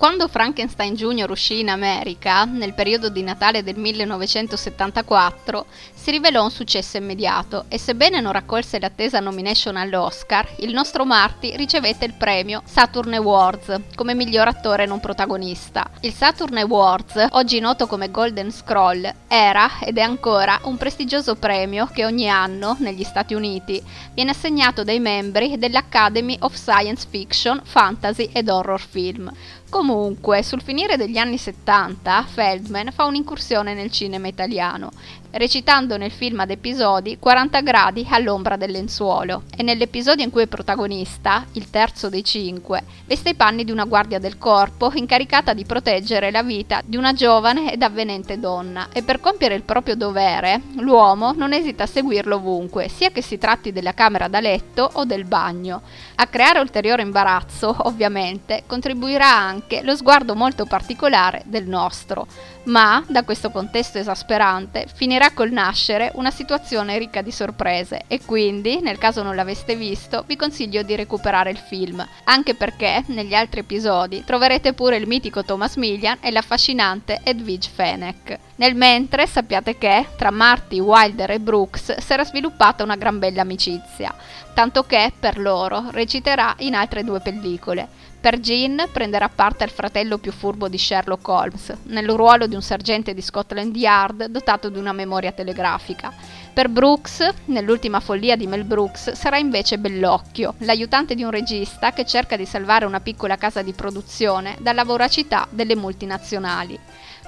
Quando 0.04 0.28
Frankenstein 0.28 0.92
Jr. 0.96 1.30
uscì 1.30 1.60
in 1.60 1.70
America, 1.70 2.44
nel 2.44 2.74
periodo 2.74 3.08
di 3.08 3.22
Natale 3.22 3.62
del 3.62 3.78
1974, 3.78 5.64
si 5.94 6.10
rivelò 6.10 6.42
un 6.42 6.50
successo 6.50 6.98
immediato 6.98 7.64
e 7.68 7.78
sebbene 7.78 8.20
non 8.20 8.32
raccolse 8.32 8.78
l'attesa 8.78 9.20
nomination 9.20 9.78
all'Oscar, 9.78 10.46
il 10.58 10.74
nostro 10.74 11.06
Marty 11.06 11.56
ricevette 11.56 12.04
il 12.04 12.12
premio 12.12 12.60
Saturn 12.66 13.14
Awards 13.14 13.80
come 13.94 14.12
miglior 14.12 14.46
attore 14.46 14.84
non 14.84 15.00
protagonista. 15.00 15.88
Il 16.00 16.12
Saturn 16.12 16.58
Awards, 16.58 17.28
oggi 17.30 17.58
noto 17.58 17.86
come 17.86 18.10
Golden 18.10 18.52
Scroll, 18.52 19.10
era 19.26 19.80
ed 19.80 19.96
è 19.96 20.02
ancora 20.02 20.60
un 20.64 20.76
prestigioso 20.76 21.36
premio 21.36 21.86
che 21.86 22.04
ogni 22.04 22.28
anno, 22.28 22.76
negli 22.80 23.04
Stati 23.04 23.32
Uniti, 23.32 23.82
viene 24.12 24.32
assegnato 24.32 24.84
dai 24.84 25.00
membri 25.00 25.56
dell'Academy 25.56 26.36
of 26.40 26.52
Science 26.52 27.06
Fiction, 27.08 27.62
Fantasy 27.64 28.28
ed 28.34 28.50
Horror 28.50 28.80
Film. 28.80 29.32
Comunque, 29.70 29.93
sul 30.42 30.60
finire 30.60 30.96
degli 30.96 31.18
anni 31.18 31.38
70, 31.38 32.24
Feldman 32.28 32.90
fa 32.90 33.04
un'incursione 33.04 33.74
nel 33.74 33.92
cinema 33.92 34.26
italiano, 34.26 34.90
recitando 35.30 35.96
nel 35.96 36.10
film 36.10 36.40
ad 36.40 36.50
episodi 36.50 37.16
40 37.18 37.60
gradi 37.60 38.06
all'ombra 38.10 38.56
del 38.56 38.72
lenzuolo 38.72 39.44
e 39.56 39.62
nell'episodio 39.62 40.24
in 40.24 40.30
cui 40.30 40.42
è 40.42 40.46
protagonista, 40.48 41.44
il 41.52 41.70
terzo 41.70 42.08
dei 42.08 42.24
cinque, 42.24 42.82
veste 43.06 43.30
i 43.30 43.34
panni 43.34 43.62
di 43.62 43.70
una 43.70 43.84
guardia 43.84 44.18
del 44.18 44.36
corpo 44.36 44.90
incaricata 44.94 45.54
di 45.54 45.64
proteggere 45.64 46.32
la 46.32 46.42
vita 46.42 46.82
di 46.84 46.96
una 46.96 47.12
giovane 47.12 47.72
ed 47.72 47.82
avvenente 47.82 48.40
donna 48.40 48.88
e 48.92 49.02
per 49.04 49.20
compiere 49.20 49.54
il 49.54 49.62
proprio 49.62 49.94
dovere 49.94 50.60
l'uomo 50.78 51.32
non 51.36 51.52
esita 51.52 51.84
a 51.84 51.86
seguirlo 51.86 52.36
ovunque, 52.36 52.88
sia 52.88 53.10
che 53.10 53.22
si 53.22 53.38
tratti 53.38 53.70
della 53.70 53.94
camera 53.94 54.26
da 54.26 54.40
letto 54.40 54.90
o 54.94 55.04
del 55.04 55.24
bagno. 55.24 55.82
A 56.16 56.26
creare 56.26 56.58
ulteriore 56.58 57.02
imbarazzo, 57.02 57.74
ovviamente, 57.86 58.64
contribuirà 58.66 59.32
anche 59.32 59.82
lo 59.84 59.94
sguardo 59.94 60.34
molto 60.34 60.64
particolare 60.64 61.42
del 61.44 61.66
nostro, 61.66 62.26
ma 62.64 63.04
da 63.06 63.22
questo 63.22 63.50
contesto 63.50 63.98
esasperante 63.98 64.86
finirà 64.92 65.30
col 65.32 65.52
nascere 65.52 66.10
una 66.14 66.30
situazione 66.30 66.98
ricca 66.98 67.22
di 67.22 67.30
sorprese 67.30 68.04
e 68.08 68.20
quindi, 68.24 68.80
nel 68.80 68.98
caso 68.98 69.22
non 69.22 69.36
l'aveste 69.36 69.76
visto, 69.76 70.24
vi 70.26 70.36
consiglio 70.36 70.82
di 70.82 70.96
recuperare 70.96 71.50
il 71.50 71.58
film, 71.58 72.04
anche 72.24 72.54
perché 72.54 73.04
negli 73.08 73.34
altri 73.34 73.60
episodi 73.60 74.24
troverete 74.24 74.72
pure 74.72 74.96
il 74.96 75.06
mitico 75.06 75.44
Thomas 75.44 75.76
Millian 75.76 76.18
e 76.20 76.30
l'affascinante 76.30 77.20
Edwige 77.22 77.70
Fennec. 77.72 78.38
Nel 78.56 78.74
mentre 78.74 79.26
sappiate 79.26 79.76
che 79.76 80.06
tra 80.16 80.30
Marty, 80.30 80.78
Wilder 80.78 81.32
e 81.32 81.40
Brooks 81.40 81.98
si 81.98 82.12
era 82.12 82.24
sviluppata 82.24 82.82
una 82.82 82.96
gran 82.96 83.18
bella 83.18 83.42
amicizia, 83.42 84.14
tanto 84.54 84.84
che 84.84 85.12
per 85.18 85.38
loro 85.38 85.90
reciterà 85.90 86.54
in 86.58 86.74
altre 86.74 87.04
due 87.04 87.20
pellicole. 87.20 88.12
Per 88.24 88.40
Jean 88.40 88.88
prenderà 88.90 89.28
parte 89.28 89.64
al 89.64 89.70
fratello 89.70 90.16
più 90.16 90.32
furbo 90.32 90.66
di 90.66 90.78
Sherlock 90.78 91.28
Holmes, 91.28 91.76
nel 91.88 92.08
ruolo 92.08 92.46
di 92.46 92.54
un 92.54 92.62
sergente 92.62 93.12
di 93.12 93.20
Scotland 93.20 93.76
Yard 93.76 94.28
dotato 94.28 94.70
di 94.70 94.78
una 94.78 94.94
memoria 94.94 95.30
telegrafica. 95.32 96.10
Per 96.54 96.70
Brooks, 96.70 97.28
nell'ultima 97.48 98.00
follia 98.00 98.34
di 98.34 98.46
Mel 98.46 98.64
Brooks, 98.64 99.12
sarà 99.12 99.36
invece 99.36 99.76
Bellocchio, 99.76 100.54
l'aiutante 100.60 101.14
di 101.14 101.22
un 101.22 101.30
regista 101.30 101.92
che 101.92 102.06
cerca 102.06 102.38
di 102.38 102.46
salvare 102.46 102.86
una 102.86 103.00
piccola 103.00 103.36
casa 103.36 103.60
di 103.60 103.74
produzione 103.74 104.56
dalla 104.58 104.84
voracità 104.84 105.46
delle 105.50 105.76
multinazionali. 105.76 106.80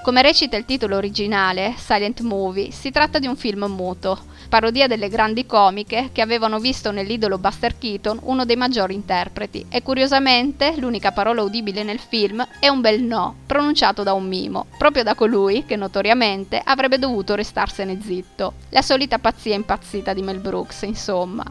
Come 0.07 0.21
recita 0.21 0.55
il 0.55 0.63
titolo 0.63 0.95
originale, 0.95 1.73
Silent 1.75 2.21
Movie, 2.21 2.71
si 2.71 2.91
tratta 2.91 3.19
di 3.19 3.27
un 3.27 3.35
film 3.35 3.65
muto, 3.65 4.17
parodia 4.47 4.87
delle 4.87 5.09
grandi 5.09 5.45
comiche 5.45 6.11
che 6.13 6.21
avevano 6.21 6.59
visto 6.59 6.91
nell'idolo 6.91 7.37
Buster 7.37 7.77
Keaton 7.77 8.19
uno 8.23 8.45
dei 8.45 8.55
maggiori 8.55 8.93
interpreti, 8.93 9.65
e 9.67 9.81
curiosamente 9.83 10.75
l'unica 10.77 11.11
parola 11.11 11.41
udibile 11.41 11.83
nel 11.83 11.99
film 11.99 12.41
è 12.57 12.69
un 12.69 12.79
bel 12.79 13.03
no, 13.03 13.35
pronunciato 13.45 14.03
da 14.03 14.13
un 14.13 14.25
mimo, 14.25 14.67
proprio 14.77 15.03
da 15.03 15.13
colui 15.13 15.65
che 15.65 15.75
notoriamente 15.75 16.61
avrebbe 16.63 16.99
dovuto 16.99 17.35
restarsene 17.35 17.99
zitto. 18.01 18.53
La 18.69 18.81
solita 18.81 19.19
pazzia 19.19 19.55
impazzita 19.55 20.13
di 20.13 20.21
Mel 20.21 20.39
Brooks, 20.39 20.83
insomma. 20.83 21.43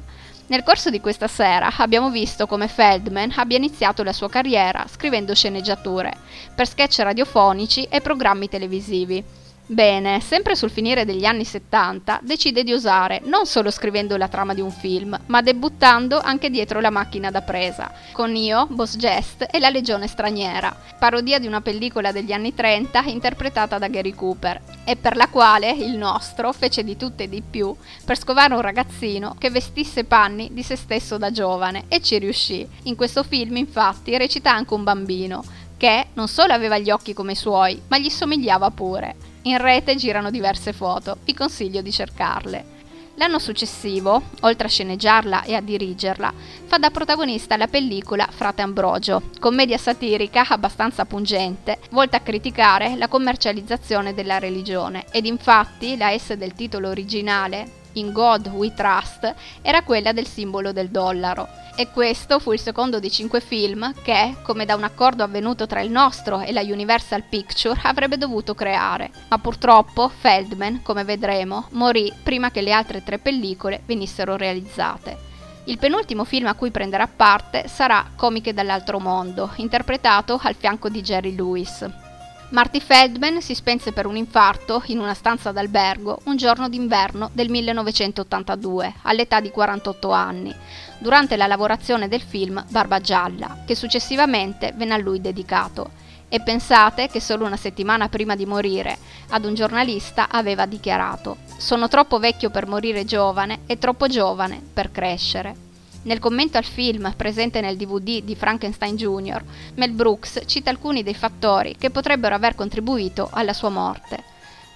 Nel 0.48 0.62
corso 0.62 0.90
di 0.90 1.00
questa 1.00 1.26
sera 1.26 1.68
abbiamo 1.78 2.08
visto 2.08 2.46
come 2.46 2.68
Feldman 2.68 3.32
abbia 3.34 3.56
iniziato 3.56 4.04
la 4.04 4.12
sua 4.12 4.28
carriera 4.28 4.86
scrivendo 4.88 5.34
sceneggiature 5.34 6.12
per 6.54 6.68
sketch 6.68 7.00
radiofonici 7.00 7.82
e 7.90 8.00
programmi 8.00 8.48
televisivi 8.48 9.24
Bene, 9.68 10.20
sempre 10.20 10.54
sul 10.54 10.70
finire 10.70 11.04
degli 11.04 11.24
anni 11.24 11.44
70 11.44 12.20
decide 12.22 12.62
di 12.62 12.72
osare, 12.72 13.20
non 13.24 13.46
solo 13.46 13.72
scrivendo 13.72 14.16
la 14.16 14.28
trama 14.28 14.54
di 14.54 14.60
un 14.60 14.70
film, 14.70 15.18
ma 15.26 15.42
debuttando 15.42 16.20
anche 16.20 16.50
dietro 16.50 16.78
la 16.78 16.90
macchina 16.90 17.32
da 17.32 17.42
presa, 17.42 17.92
con 18.12 18.36
Io, 18.36 18.68
Boss 18.70 18.94
Jest 18.94 19.44
e 19.50 19.58
La 19.58 19.68
Legione 19.68 20.06
Straniera, 20.06 20.72
parodia 21.00 21.40
di 21.40 21.48
una 21.48 21.62
pellicola 21.62 22.12
degli 22.12 22.30
anni 22.30 22.54
30 22.54 23.00
interpretata 23.06 23.76
da 23.76 23.88
Gary 23.88 24.14
Cooper, 24.14 24.62
e 24.84 24.94
per 24.94 25.16
la 25.16 25.26
quale 25.26 25.72
il 25.72 25.96
nostro 25.96 26.52
fece 26.52 26.84
di 26.84 26.96
tutto 26.96 27.24
e 27.24 27.28
di 27.28 27.42
più 27.42 27.74
per 28.04 28.16
scovare 28.16 28.54
un 28.54 28.60
ragazzino 28.60 29.34
che 29.36 29.50
vestisse 29.50 30.04
panni 30.04 30.50
di 30.52 30.62
se 30.62 30.76
stesso 30.76 31.18
da 31.18 31.32
giovane, 31.32 31.86
e 31.88 32.00
ci 32.00 32.18
riuscì. 32.18 32.64
In 32.84 32.94
questo 32.94 33.24
film, 33.24 33.56
infatti, 33.56 34.16
recita 34.16 34.52
anche 34.52 34.74
un 34.74 34.84
bambino, 34.84 35.42
che 35.76 36.06
non 36.12 36.28
solo 36.28 36.52
aveva 36.52 36.78
gli 36.78 36.90
occhi 36.90 37.12
come 37.12 37.32
i 37.32 37.36
suoi, 37.36 37.82
ma 37.88 37.98
gli 37.98 38.10
somigliava 38.10 38.70
pure. 38.70 39.34
In 39.46 39.58
rete 39.58 39.94
girano 39.94 40.32
diverse 40.32 40.72
foto, 40.72 41.18
vi 41.24 41.32
consiglio 41.32 41.80
di 41.80 41.92
cercarle. 41.92 42.74
L'anno 43.14 43.38
successivo, 43.38 44.20
oltre 44.40 44.66
a 44.66 44.70
sceneggiarla 44.70 45.44
e 45.44 45.54
a 45.54 45.60
dirigerla, 45.60 46.34
fa 46.64 46.78
da 46.78 46.90
protagonista 46.90 47.56
la 47.56 47.68
pellicola 47.68 48.26
Frate 48.28 48.62
Ambrogio, 48.62 49.22
commedia 49.38 49.78
satirica 49.78 50.44
abbastanza 50.48 51.04
pungente, 51.04 51.78
volta 51.90 52.16
a 52.16 52.20
criticare 52.20 52.96
la 52.96 53.06
commercializzazione 53.06 54.14
della 54.14 54.40
religione, 54.40 55.04
ed 55.12 55.26
infatti 55.26 55.96
la 55.96 56.12
S 56.18 56.32
del 56.32 56.54
titolo 56.54 56.88
originale, 56.88 57.84
In 57.96 58.12
God 58.12 58.48
We 58.48 58.74
Trust, 58.74 59.34
era 59.62 59.82
quella 59.82 60.12
del 60.12 60.26
simbolo 60.26 60.72
del 60.72 60.88
dollaro 60.88 61.48
e 61.76 61.90
questo 61.90 62.38
fu 62.38 62.52
il 62.52 62.60
secondo 62.60 63.00
di 63.00 63.10
cinque 63.10 63.40
film 63.40 63.92
che, 64.02 64.36
come 64.42 64.64
da 64.64 64.74
un 64.74 64.84
accordo 64.84 65.22
avvenuto 65.22 65.66
tra 65.66 65.80
il 65.80 65.90
nostro 65.90 66.40
e 66.40 66.52
la 66.52 66.60
Universal 66.60 67.22
Picture, 67.22 67.80
avrebbe 67.84 68.18
dovuto 68.18 68.54
creare. 68.54 69.10
Ma 69.28 69.38
purtroppo 69.38 70.08
Feldman, 70.08 70.82
come 70.82 71.04
vedremo, 71.04 71.68
morì 71.70 72.12
prima 72.22 72.50
che 72.50 72.60
le 72.60 72.72
altre 72.72 73.02
tre 73.02 73.18
pellicole 73.18 73.82
venissero 73.86 74.36
realizzate. 74.36 75.24
Il 75.64 75.78
penultimo 75.78 76.24
film 76.24 76.46
a 76.46 76.54
cui 76.54 76.70
prenderà 76.70 77.06
parte 77.08 77.66
sarà 77.66 78.10
Comiche 78.14 78.54
dall'altro 78.54 79.00
mondo, 79.00 79.52
interpretato 79.56 80.38
al 80.42 80.54
fianco 80.54 80.88
di 80.88 81.00
Jerry 81.00 81.34
Lewis. 81.34 82.05
Marty 82.48 82.80
Feldman 82.80 83.42
si 83.42 83.56
spense 83.56 83.90
per 83.90 84.06
un 84.06 84.16
infarto 84.16 84.80
in 84.86 85.00
una 85.00 85.14
stanza 85.14 85.50
d'albergo 85.50 86.20
un 86.24 86.36
giorno 86.36 86.68
d'inverno 86.68 87.28
del 87.32 87.50
1982, 87.50 88.94
all'età 89.02 89.40
di 89.40 89.50
48 89.50 90.10
anni, 90.12 90.54
durante 90.98 91.36
la 91.36 91.48
lavorazione 91.48 92.06
del 92.06 92.22
film 92.22 92.64
Barba 92.68 93.00
Gialla, 93.00 93.64
che 93.66 93.74
successivamente 93.74 94.72
venne 94.76 94.94
a 94.94 94.98
lui 94.98 95.20
dedicato. 95.20 96.04
E 96.28 96.40
pensate 96.40 97.08
che 97.08 97.20
solo 97.20 97.46
una 97.46 97.56
settimana 97.56 98.08
prima 98.08 98.36
di 98.36 98.46
morire, 98.46 98.96
ad 99.30 99.44
un 99.44 99.54
giornalista 99.54 100.28
aveva 100.30 100.66
dichiarato: 100.66 101.38
Sono 101.56 101.88
troppo 101.88 102.20
vecchio 102.20 102.50
per 102.50 102.68
morire 102.68 103.04
giovane 103.04 103.62
e 103.66 103.76
troppo 103.78 104.06
giovane 104.06 104.62
per 104.72 104.92
crescere. 104.92 105.65
Nel 106.06 106.20
commento 106.20 106.56
al 106.56 106.64
film 106.64 107.12
presente 107.16 107.60
nel 107.60 107.76
DVD 107.76 108.22
di 108.22 108.36
Frankenstein 108.36 108.94
Jr., 108.94 109.42
Mel 109.74 109.90
Brooks 109.90 110.42
cita 110.46 110.70
alcuni 110.70 111.02
dei 111.02 111.14
fattori 111.14 111.74
che 111.76 111.90
potrebbero 111.90 112.36
aver 112.36 112.54
contribuito 112.54 113.28
alla 113.32 113.52
sua 113.52 113.70
morte. 113.70 114.22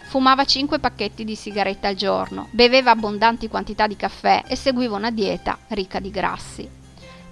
Fumava 0.08 0.44
5 0.44 0.80
pacchetti 0.80 1.24
di 1.24 1.36
sigarette 1.36 1.86
al 1.86 1.94
giorno, 1.94 2.48
beveva 2.50 2.90
abbondanti 2.90 3.46
quantità 3.46 3.86
di 3.86 3.94
caffè 3.94 4.42
e 4.44 4.56
seguiva 4.56 4.96
una 4.96 5.12
dieta 5.12 5.56
ricca 5.68 6.00
di 6.00 6.10
grassi. 6.10 6.68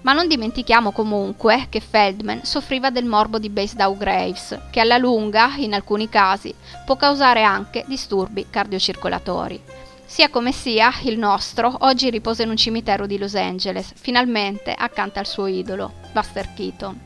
Ma 0.02 0.12
non 0.12 0.28
dimentichiamo 0.28 0.92
comunque 0.92 1.66
che 1.68 1.80
Feldman 1.80 2.44
soffriva 2.44 2.90
del 2.90 3.04
morbo 3.04 3.40
di 3.40 3.50
Basedow 3.50 3.96
Graves, 3.96 4.56
che 4.70 4.78
alla 4.78 4.96
lunga, 4.96 5.54
in 5.56 5.74
alcuni 5.74 6.08
casi, 6.08 6.54
può 6.86 6.94
causare 6.94 7.42
anche 7.42 7.82
disturbi 7.88 8.46
cardiocircolatori. 8.48 9.60
Sia 10.10 10.30
come 10.30 10.52
sia, 10.52 10.90
il 11.02 11.18
nostro 11.18 11.76
oggi 11.80 12.08
riposa 12.08 12.42
in 12.42 12.48
un 12.48 12.56
cimitero 12.56 13.06
di 13.06 13.18
Los 13.18 13.34
Angeles, 13.34 13.92
finalmente 13.94 14.72
accanto 14.72 15.18
al 15.18 15.26
suo 15.26 15.46
idolo, 15.46 15.92
Buster 16.12 16.54
Keaton. 16.54 16.98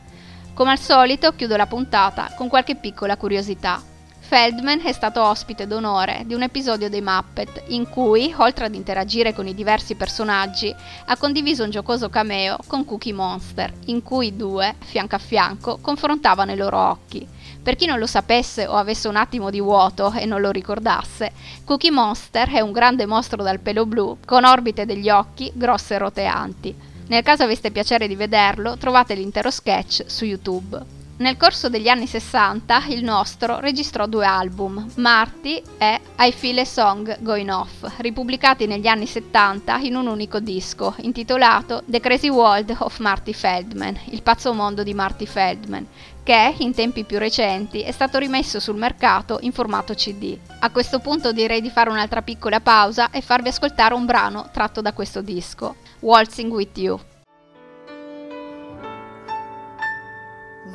Come 0.54 0.70
al 0.70 0.78
solito 0.78 1.32
chiudo 1.32 1.56
la 1.56 1.66
puntata 1.66 2.32
con 2.36 2.46
qualche 2.46 2.76
piccola 2.76 3.16
curiosità. 3.16 3.82
Feldman 4.20 4.82
è 4.84 4.92
stato 4.92 5.20
ospite 5.20 5.66
d'onore 5.66 6.22
di 6.26 6.34
un 6.34 6.42
episodio 6.42 6.88
dei 6.88 7.02
Muppet 7.02 7.64
in 7.66 7.88
cui, 7.88 8.32
oltre 8.36 8.66
ad 8.66 8.74
interagire 8.74 9.34
con 9.34 9.48
i 9.48 9.54
diversi 9.54 9.96
personaggi, 9.96 10.72
ha 11.06 11.16
condiviso 11.16 11.64
un 11.64 11.70
giocoso 11.70 12.08
cameo 12.08 12.56
con 12.68 12.84
Cookie 12.84 13.12
Monster, 13.12 13.72
in 13.86 14.04
cui 14.04 14.28
i 14.28 14.36
due, 14.36 14.76
fianco 14.78 15.16
a 15.16 15.18
fianco, 15.18 15.78
confrontavano 15.82 16.52
i 16.52 16.56
loro 16.56 16.78
occhi. 16.78 17.26
Per 17.62 17.76
chi 17.76 17.86
non 17.86 18.00
lo 18.00 18.06
sapesse 18.06 18.66
o 18.66 18.74
avesse 18.74 19.06
un 19.06 19.14
attimo 19.14 19.48
di 19.48 19.60
vuoto 19.60 20.12
e 20.12 20.26
non 20.26 20.40
lo 20.40 20.50
ricordasse, 20.50 21.30
Cookie 21.64 21.92
Monster 21.92 22.50
è 22.50 22.60
un 22.60 22.72
grande 22.72 23.06
mostro 23.06 23.40
dal 23.40 23.60
pelo 23.60 23.86
blu, 23.86 24.18
con 24.26 24.44
orbite 24.44 24.84
degli 24.84 25.08
occhi 25.08 25.52
grosse 25.54 25.94
e 25.94 25.98
roteanti. 25.98 26.74
Nel 27.06 27.22
caso 27.22 27.44
aveste 27.44 27.70
piacere 27.70 28.08
di 28.08 28.16
vederlo, 28.16 28.76
trovate 28.76 29.14
l'intero 29.14 29.50
sketch 29.50 30.02
su 30.06 30.24
YouTube. 30.24 31.01
Nel 31.22 31.36
corso 31.36 31.68
degli 31.68 31.86
anni 31.86 32.08
60 32.08 32.86
il 32.88 33.04
nostro 33.04 33.60
registrò 33.60 34.06
due 34.06 34.26
album, 34.26 34.90
Marty 34.96 35.62
e 35.78 36.00
I 36.18 36.32
Feel 36.32 36.58
a 36.58 36.64
Song 36.64 37.16
Going 37.20 37.48
Off, 37.48 37.86
ripubblicati 37.98 38.66
negli 38.66 38.88
anni 38.88 39.06
70 39.06 39.76
in 39.76 39.94
un 39.94 40.08
unico 40.08 40.40
disco, 40.40 40.96
intitolato 41.02 41.84
The 41.86 42.00
Crazy 42.00 42.28
World 42.28 42.74
of 42.76 42.98
Marty 42.98 43.32
Feldman, 43.32 43.96
il 44.06 44.20
pazzo 44.22 44.52
mondo 44.52 44.82
di 44.82 44.94
Marty 44.94 45.24
Feldman, 45.24 45.86
che 46.24 46.56
in 46.58 46.74
tempi 46.74 47.04
più 47.04 47.18
recenti 47.18 47.82
è 47.82 47.92
stato 47.92 48.18
rimesso 48.18 48.58
sul 48.58 48.74
mercato 48.74 49.38
in 49.42 49.52
formato 49.52 49.94
CD. 49.94 50.36
A 50.58 50.70
questo 50.70 50.98
punto 50.98 51.30
direi 51.30 51.60
di 51.60 51.70
fare 51.70 51.88
un'altra 51.88 52.22
piccola 52.22 52.58
pausa 52.58 53.10
e 53.12 53.20
farvi 53.20 53.46
ascoltare 53.46 53.94
un 53.94 54.06
brano 54.06 54.48
tratto 54.52 54.80
da 54.80 54.92
questo 54.92 55.22
disco, 55.22 55.76
Waltzing 56.00 56.52
with 56.52 56.76
You. 56.76 56.98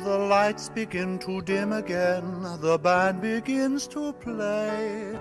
The 0.04 0.16
lights 0.16 0.68
begin 0.68 1.18
to 1.20 1.42
dim 1.42 1.72
again, 1.72 2.46
the 2.60 2.78
band 2.78 3.20
begins 3.20 3.88
to 3.88 4.12
play. 4.12 5.18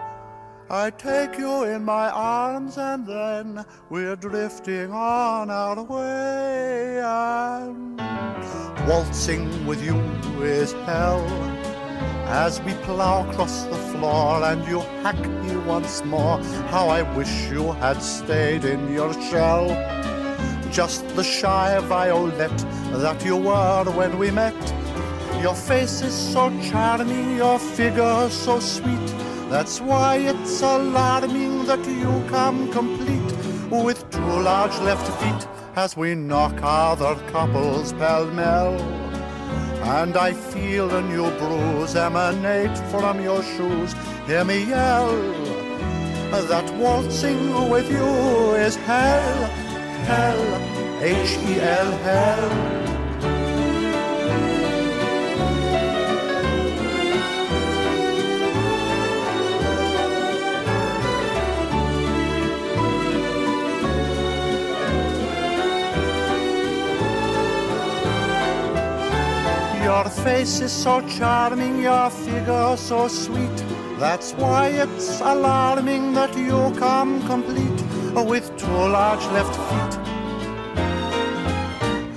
I 0.70 0.92
take 0.92 1.40
you 1.40 1.64
in 1.64 1.84
my 1.84 2.10
arms 2.10 2.78
and 2.78 3.08
then 3.08 3.66
we're 3.90 4.16
drifting 4.16 4.92
on 4.92 5.50
our 5.50 5.82
way. 5.82 7.02
And 7.02 8.00
waltzing 8.88 9.66
with 9.66 9.84
you 9.84 9.96
is 10.44 10.74
hell. 10.86 11.26
As 12.28 12.62
we 12.62 12.74
plow 12.86 13.28
across 13.28 13.64
the 13.64 13.82
floor 13.92 14.44
and 14.44 14.64
you 14.68 14.82
hack 15.02 15.20
me 15.42 15.56
once 15.66 16.04
more, 16.06 16.38
how 16.70 16.88
I 16.90 17.02
wish 17.16 17.50
you 17.50 17.72
had 17.72 18.04
stayed 18.04 18.64
in 18.64 18.94
your 18.94 19.14
shell. 19.14 19.70
Just 20.72 21.08
the 21.16 21.24
shy 21.24 21.80
violet 21.80 22.66
that 22.92 23.24
you 23.24 23.36
were 23.36 23.86
when 23.96 24.18
we 24.18 24.32
met. 24.32 24.56
Your 25.42 25.56
face 25.56 26.02
is 26.02 26.14
so 26.14 26.50
charming, 26.62 27.38
your 27.38 27.60
figure 27.60 28.30
so 28.30 28.60
sweet. 28.60 29.08
That's 29.50 29.80
why 29.80 30.18
it's 30.18 30.62
alarming 30.62 31.66
that 31.66 31.86
you 31.86 32.24
come 32.30 32.72
complete 32.72 33.32
with 33.70 34.10
two 34.10 34.40
large 34.42 34.78
left 34.80 35.08
feet 35.22 35.48
as 35.76 35.96
we 35.96 36.16
knock 36.16 36.54
other 36.62 37.16
couples 37.32 37.94
pell 37.94 38.26
mell. 38.28 38.80
And 40.00 40.18
I 40.18 40.34
feel 40.34 40.94
a 40.94 41.02
new 41.02 41.30
bruise 41.38 41.96
emanate 41.96 42.78
from 42.90 43.22
your 43.22 43.44
shoes. 43.44 43.94
Hear 44.26 44.44
me 44.44 44.66
yell 44.66 45.58
that 46.32 46.70
waltzing 46.76 47.70
with 47.70 47.90
you 47.90 48.54
is 48.56 48.76
hell, 48.76 49.46
hell, 50.06 50.87
Hell. 51.00 52.50
Your 69.84 70.10
face 70.10 70.62
is 70.62 70.72
so 70.72 71.02
charming, 71.08 71.84
your 71.84 72.10
figure 72.10 72.76
so 72.76 73.08
sweet. 73.08 73.38
That's 74.00 74.34
why 74.34 74.70
it's 74.70 75.22
alarming 75.22 76.14
that 76.14 76.36
you 76.36 76.74
come 76.78 77.22
complete 77.28 77.82
with 78.16 78.52
two 78.58 78.68
large 78.68 79.26
left 79.28 79.56
feet. 79.56 80.07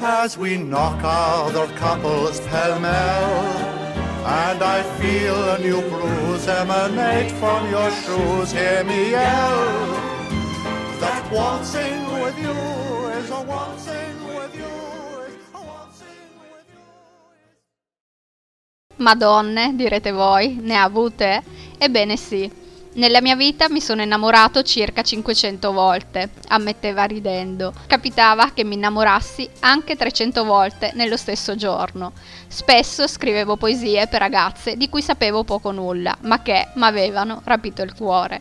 As 0.02 0.38
we 0.38 0.56
knock 0.56 0.98
other 1.02 1.66
couples 1.74 2.40
pell 2.40 2.80
mell, 2.80 3.80
and 4.24 4.62
I 4.62 4.82
feel 4.98 5.50
a 5.50 5.58
new 5.58 5.82
bruise 5.90 6.48
emanate 6.48 7.30
from 7.32 7.68
your 7.70 7.90
shoes. 7.90 8.50
Hear 8.50 8.82
me 8.84 9.10
yell 9.10 10.10
that 11.00 11.30
waltzing 11.30 12.04
with 12.14 12.38
you 12.38 12.56
is 13.18 13.30
a 13.30 13.42
waltzing 13.42 14.24
with 14.26 14.54
you. 14.54 14.64
is 15.28 15.36
a 15.54 15.60
waltzing 15.60 16.30
with 16.40 16.66
you. 16.72 16.80
Madonne, 18.96 19.76
direte 19.76 20.12
voi, 20.12 20.56
ne 20.60 20.74
ha 20.74 20.84
avute? 20.84 21.42
Ebbene 21.78 22.16
sì. 22.16 22.50
Nella 22.92 23.20
mia 23.20 23.36
vita 23.36 23.68
mi 23.68 23.80
sono 23.80 24.02
innamorato 24.02 24.64
circa 24.64 25.02
500 25.02 25.70
volte, 25.70 26.30
ammetteva 26.48 27.04
ridendo. 27.04 27.72
Capitava 27.86 28.50
che 28.52 28.64
mi 28.64 28.74
innamorassi 28.74 29.48
anche 29.60 29.94
300 29.94 30.42
volte 30.42 30.90
nello 30.94 31.16
stesso 31.16 31.54
giorno. 31.54 32.12
Spesso 32.48 33.06
scrivevo 33.06 33.56
poesie 33.56 34.08
per 34.08 34.18
ragazze 34.18 34.76
di 34.76 34.88
cui 34.88 35.02
sapevo 35.02 35.44
poco 35.44 35.70
nulla, 35.70 36.16
ma 36.22 36.42
che 36.42 36.66
m'avevano 36.74 37.42
rapito 37.44 37.82
il 37.82 37.94
cuore. 37.94 38.40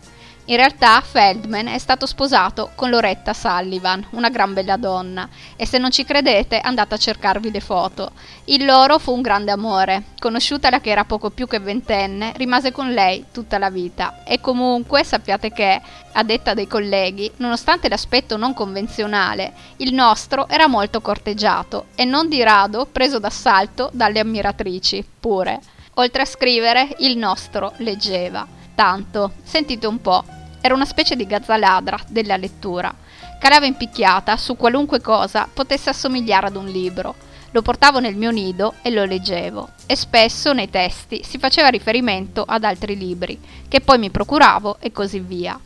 In 0.50 0.56
realtà 0.56 1.00
Feldman 1.02 1.68
è 1.68 1.78
stato 1.78 2.08
sposato 2.08 2.72
con 2.74 2.90
Loretta 2.90 3.34
Sullivan, 3.34 4.04
una 4.14 4.30
gran 4.30 4.56
bella 4.56 4.78
donna, 4.78 5.30
e 5.56 5.68
se 5.68 5.78
non 5.78 5.92
ci 5.92 6.04
credete 6.04 6.60
andate 6.60 6.96
a 6.96 6.98
cercarvi 6.98 7.52
le 7.52 7.60
foto. 7.60 8.14
Il 8.46 8.66
loro 8.66 8.98
fu 8.98 9.14
un 9.14 9.22
grande 9.22 9.52
amore. 9.52 10.06
Conosciutala 10.18 10.82
che 10.82 10.90
era 10.90 11.04
poco 11.04 11.30
più 11.30 11.46
che 11.46 11.60
ventenne, 11.60 12.34
rimase 12.36 12.72
con 12.72 12.92
lei 12.92 13.26
tutta 13.32 13.60
la 13.60 13.70
vita. 13.70 14.24
E 14.24 14.42
comunque 14.42 15.04
sappiate 15.04 15.52
che, 15.52 15.80
a 16.14 16.24
detta 16.24 16.56
dei 16.56 16.66
colleghi, 16.66 17.32
nonostante 17.36 17.88
l'aspetto 17.88 18.36
non 18.36 18.56
convenzionale, 18.56 19.54
il 19.78 19.94
nostro 19.94 20.48
era 20.48 20.66
molto 20.66 21.00
corteggiato 21.00 21.90
e 21.94 22.06
non 22.06 22.28
di 22.28 22.42
rado 22.42 22.88
preso 22.92 23.20
d'assalto 23.20 23.92
dalle 23.94 24.20
ammiratrici, 24.20 25.06
pure. 25.20 25.60
Oltre 25.96 26.24
a 26.24 26.26
scrivere, 26.26 26.96
il 27.02 27.18
nostro 27.18 27.74
leggeva. 27.78 28.48
Tanto, 28.74 29.34
sentite 29.44 29.86
un 29.86 30.00
po', 30.00 30.24
era 30.62 30.74
una 30.74 30.86
specie 30.86 31.16
di 31.16 31.26
gazzaladra 31.26 32.00
della 32.08 32.38
lettura. 32.38 32.94
Calava 33.40 33.66
in 33.66 33.78
picchiata 33.78 34.36
su 34.38 34.58
qualunque 34.58 35.02
cosa 35.02 35.48
potesse 35.52 35.90
assomigliare 35.90 36.48
ad 36.48 36.56
un 36.56 36.68
libro. 36.68 37.16
Lo 37.52 37.62
portavo 37.62 38.00
nel 38.00 38.16
mio 38.16 38.32
nido 38.32 38.76
e 38.82 38.92
lo 38.92 39.06
leggevo. 39.06 39.70
E 39.86 39.96
spesso 39.96 40.54
nei 40.54 40.70
testi 40.70 41.24
si 41.24 41.38
faceva 41.38 41.70
riferimento 41.70 42.44
ad 42.46 42.64
altri 42.64 42.96
libri, 42.96 43.40
che 43.68 43.82
poi 43.82 43.98
mi 43.98 44.10
procuravo 44.10 44.78
e 44.80 44.92
così 44.92 45.20
via. 45.20 45.60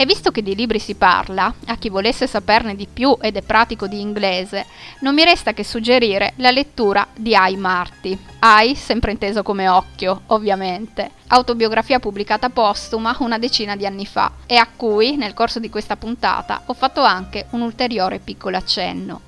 E 0.00 0.06
visto 0.06 0.30
che 0.30 0.42
di 0.42 0.54
libri 0.54 0.78
si 0.78 0.94
parla, 0.94 1.52
a 1.66 1.76
chi 1.76 1.90
volesse 1.90 2.26
saperne 2.26 2.74
di 2.74 2.88
più 2.90 3.18
ed 3.20 3.36
è 3.36 3.42
pratico 3.42 3.86
di 3.86 4.00
inglese, 4.00 4.64
non 5.00 5.12
mi 5.12 5.22
resta 5.24 5.52
che 5.52 5.62
suggerire 5.62 6.32
la 6.36 6.50
lettura 6.50 7.06
di 7.14 7.34
I. 7.36 7.56
Marty. 7.58 8.18
I, 8.40 8.74
sempre 8.74 9.10
inteso 9.10 9.42
come 9.42 9.68
occhio, 9.68 10.22
ovviamente. 10.28 11.10
Autobiografia 11.26 11.98
pubblicata 11.98 12.48
postuma 12.48 13.14
una 13.18 13.36
decina 13.36 13.76
di 13.76 13.84
anni 13.84 14.06
fa 14.06 14.32
e 14.46 14.56
a 14.56 14.66
cui, 14.74 15.16
nel 15.16 15.34
corso 15.34 15.58
di 15.58 15.68
questa 15.68 15.96
puntata, 15.96 16.62
ho 16.64 16.72
fatto 16.72 17.02
anche 17.02 17.48
un 17.50 17.60
ulteriore 17.60 18.20
piccolo 18.20 18.56
accenno. 18.56 19.20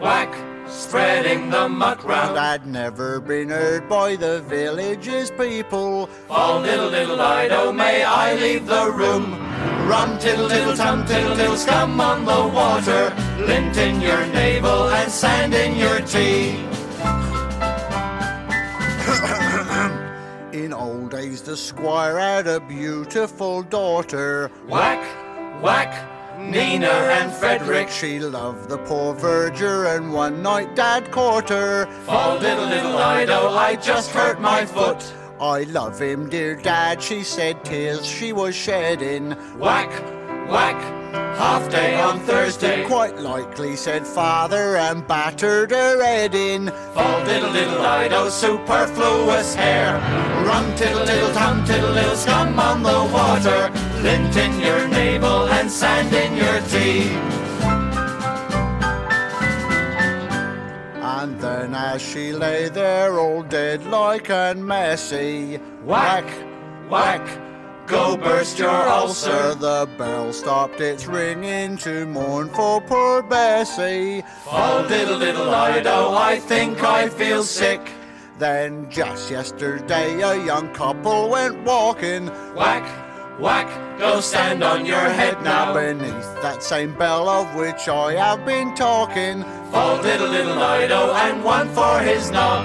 whack, 0.00 0.34
spreading 0.68 1.48
the 1.50 1.68
muck 1.68 2.04
round. 2.04 2.36
had 2.36 2.66
never 2.66 3.20
been 3.20 3.48
heard 3.48 3.88
by 3.88 4.16
the 4.16 4.42
village's 4.42 5.30
people. 5.30 6.08
Oh, 6.28 6.60
little, 6.60 6.88
little 6.88 7.16
Dido, 7.16 7.72
may 7.72 8.04
I 8.04 8.34
leave 8.34 8.66
the 8.66 8.90
room? 8.90 9.47
Rum, 9.88 10.18
tiddle, 10.18 10.48
tiddle, 10.48 10.76
tum, 10.76 11.06
tiddle, 11.06 11.34
tiddle, 11.34 11.56
scum 11.56 12.00
on 12.00 12.24
the 12.24 12.54
water. 12.54 13.14
Lint 13.38 13.76
in 13.76 14.00
your 14.00 14.26
navel 14.26 14.90
and 14.90 15.10
sand 15.10 15.54
in 15.54 15.76
your 15.76 16.00
tea. 16.00 16.50
In 20.52 20.72
old 20.72 21.10
days, 21.10 21.42
the 21.42 21.56
squire 21.56 22.18
had 22.18 22.46
a 22.46 22.60
beautiful 22.60 23.62
daughter. 23.62 24.50
Whack, 24.66 25.02
whack, 25.62 26.08
Nina 26.38 26.86
and 26.86 27.32
Frederick. 27.32 27.88
She 27.88 28.20
loved 28.20 28.68
the 28.68 28.78
poor 28.78 29.14
verger, 29.14 29.86
and 29.86 30.12
one 30.12 30.42
night 30.42 30.76
Dad 30.76 31.10
caught 31.10 31.48
her. 31.48 31.86
Oh, 32.08 32.38
little, 32.40 32.66
little 32.66 32.92
Ido, 32.92 33.48
I 33.48 33.76
just 33.76 34.10
hurt 34.10 34.40
my 34.40 34.64
foot. 34.64 35.02
I 35.40 35.62
love 35.64 36.00
him, 36.00 36.28
dear 36.28 36.56
Dad, 36.56 37.00
she 37.00 37.22
said, 37.22 37.64
tears 37.64 38.04
she 38.04 38.32
was 38.32 38.56
shedding. 38.56 39.30
Whack, 39.56 39.90
whack, 40.50 40.80
half 41.36 41.70
day 41.70 42.00
on 42.00 42.18
Thursday. 42.20 42.84
Quite 42.86 43.18
likely, 43.18 43.76
said 43.76 44.04
father, 44.04 44.76
and 44.76 45.06
battered 45.06 45.70
her 45.70 46.02
head 46.02 46.34
in. 46.34 46.70
Oh, 46.96 47.22
little, 47.24 47.50
little 47.50 47.78
Ido, 47.78 48.28
superfluous 48.30 49.54
hair. 49.54 49.94
Rum, 50.44 50.74
tiddle, 50.76 51.06
tiddle, 51.06 51.32
tum, 51.32 51.64
tiddle, 51.64 51.92
little 51.92 52.16
scum 52.16 52.58
on 52.58 52.82
the 52.82 53.08
water. 53.12 53.70
Lint 54.02 54.36
in 54.36 54.60
your 54.60 54.88
navel 54.88 55.46
and 55.48 55.70
sand 55.70 56.12
in 56.12 56.36
your 56.36 56.60
tea. 56.62 57.47
And 61.68 61.76
as 61.76 62.00
she 62.00 62.32
lay 62.32 62.70
there 62.70 63.18
all 63.20 63.42
dead 63.42 63.84
like 63.84 64.30
and 64.30 64.66
messy, 64.66 65.56
Whack, 65.84 66.24
whack, 66.88 67.20
go 67.86 68.16
burst 68.16 68.58
your 68.58 68.70
ulcer, 68.70 69.54
the 69.54 69.86
bell 69.98 70.32
stopped 70.32 70.80
its 70.80 71.04
ringing 71.04 71.76
to 71.84 72.06
mourn 72.06 72.48
for 72.48 72.80
poor 72.80 73.22
Bessie. 73.22 74.24
Oh, 74.46 74.86
little, 74.88 75.18
little 75.18 75.44
Ido, 75.44 75.90
oh, 75.90 76.16
I 76.16 76.38
think 76.38 76.82
I 76.82 77.10
feel 77.10 77.42
sick. 77.42 77.86
Then 78.38 78.88
just 78.88 79.30
yesterday 79.30 80.22
a 80.22 80.42
young 80.46 80.72
couple 80.72 81.28
went 81.28 81.64
walking 81.64 82.28
Whack, 82.54 82.88
whack, 83.38 83.98
go 83.98 84.20
stand 84.20 84.62
on 84.62 84.84
your 84.84 85.08
head 85.08 85.42
now. 85.42 85.72
beneath 85.72 86.42
that 86.42 86.62
same 86.62 86.94
bell 86.94 87.28
of 87.28 87.54
which 87.54 87.88
I 87.88 88.14
have 88.14 88.44
been 88.44 88.74
talking. 88.74 89.44
Oh, 89.72 90.00
little, 90.02 90.28
little 90.28 90.54
Ido, 90.54 91.12
and 91.14 91.44
one 91.44 91.68
for 91.70 92.00
his 92.00 92.30
knob. 92.30 92.64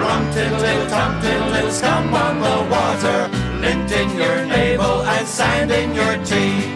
Rum, 0.00 0.32
tiddle, 0.32 0.58
tiddle, 0.58 0.88
tum, 0.88 1.20
tiddle, 1.20 1.48
little 1.48 1.70
scum 1.70 2.14
on 2.14 2.40
the 2.40 2.70
water. 2.70 3.28
Lint 3.60 3.90
in 3.92 4.10
your 4.16 4.46
navel 4.46 5.02
and 5.02 5.26
sand 5.26 5.70
in 5.70 5.94
your 5.94 6.16
tea. 6.24 6.74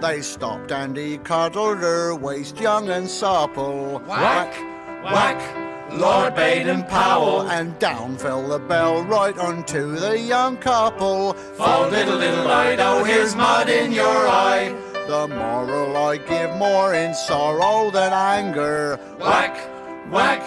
They 0.00 0.20
stopped 0.20 0.72
and 0.72 0.96
he 0.96 1.18
cuddled 1.18 1.78
her 1.78 2.14
waist 2.14 2.60
young 2.60 2.88
and 2.88 3.08
supple. 3.08 4.00
Whack, 4.00 4.52
whack, 5.04 5.61
Lord 5.94 6.34
Baden 6.34 6.84
Powell. 6.84 7.42
And 7.50 7.78
down 7.78 8.16
fell 8.16 8.48
the 8.48 8.58
bell 8.58 9.02
right 9.04 9.36
onto 9.38 9.96
the 9.96 10.18
young 10.18 10.56
couple. 10.56 11.36
Oh, 11.58 11.88
little, 11.90 12.16
little 12.16 12.46
Ido, 12.50 13.04
here's 13.04 13.36
mud 13.36 13.68
in 13.68 13.92
your 13.92 14.06
eye. 14.28 14.74
The 15.06 15.28
moral 15.28 15.96
I 15.96 16.16
give 16.16 16.56
more 16.56 16.94
in 16.94 17.14
sorrow 17.14 17.90
than 17.90 18.12
anger. 18.12 18.98
Whack, 19.18 19.56
whack, 20.10 20.42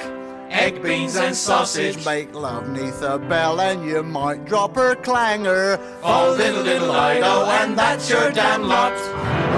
egg 0.56 0.82
beans 0.82 1.16
and 1.18 1.36
sausage. 1.36 2.06
Make 2.06 2.34
love 2.34 2.70
neath 2.70 3.02
a 3.02 3.20
bell 3.20 3.60
and 3.60 3.86
you 3.86 4.02
might 4.02 4.46
drop 4.46 4.76
her 4.76 4.96
clangor. 4.96 5.80
Oh, 6.02 6.34
little, 6.38 6.64
little 6.64 6.90
Ido, 6.90 7.46
and 7.46 7.78
that's 7.78 8.10
your 8.10 8.32
damn 8.32 8.64
lot. 8.64 8.94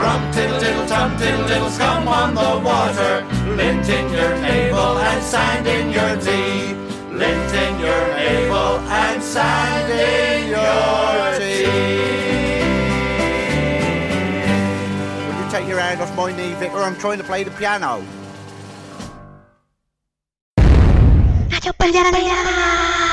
Rum, 0.01 0.31
tiddle, 0.33 0.60
tiddle, 0.60 0.88
tum, 0.88 1.17
tiddle, 1.17 1.47
tiddle, 1.47 1.69
scum 1.69 2.07
on 2.07 2.33
the 2.33 2.51
water. 2.65 3.25
Lint 3.55 3.88
in 3.88 4.12
your 4.12 4.36
navel 4.41 4.97
and 4.97 5.23
sand 5.23 5.67
in 5.67 5.91
your 5.91 6.13
tea. 6.19 6.73
Lint 7.13 7.53
in 7.53 7.79
your 7.79 8.03
navel 8.17 8.79
and 8.89 9.23
sand 9.23 9.91
in 9.91 10.49
your 10.49 11.39
tea. 11.39 11.67
Will 15.27 15.43
you 15.43 15.51
take 15.51 15.67
your 15.67 15.79
hand 15.79 16.01
off 16.01 16.15
my 16.15 16.36
knee, 16.36 16.53
Vicar? 16.55 16.79
I'm 16.79 16.95
trying 16.97 17.19
to 17.19 17.23
play 17.23 17.43
the 17.43 17.51
piano. 17.51 18.03
Radio 21.49 21.71
Bandiera 21.77 22.12
Nera! 22.12 23.06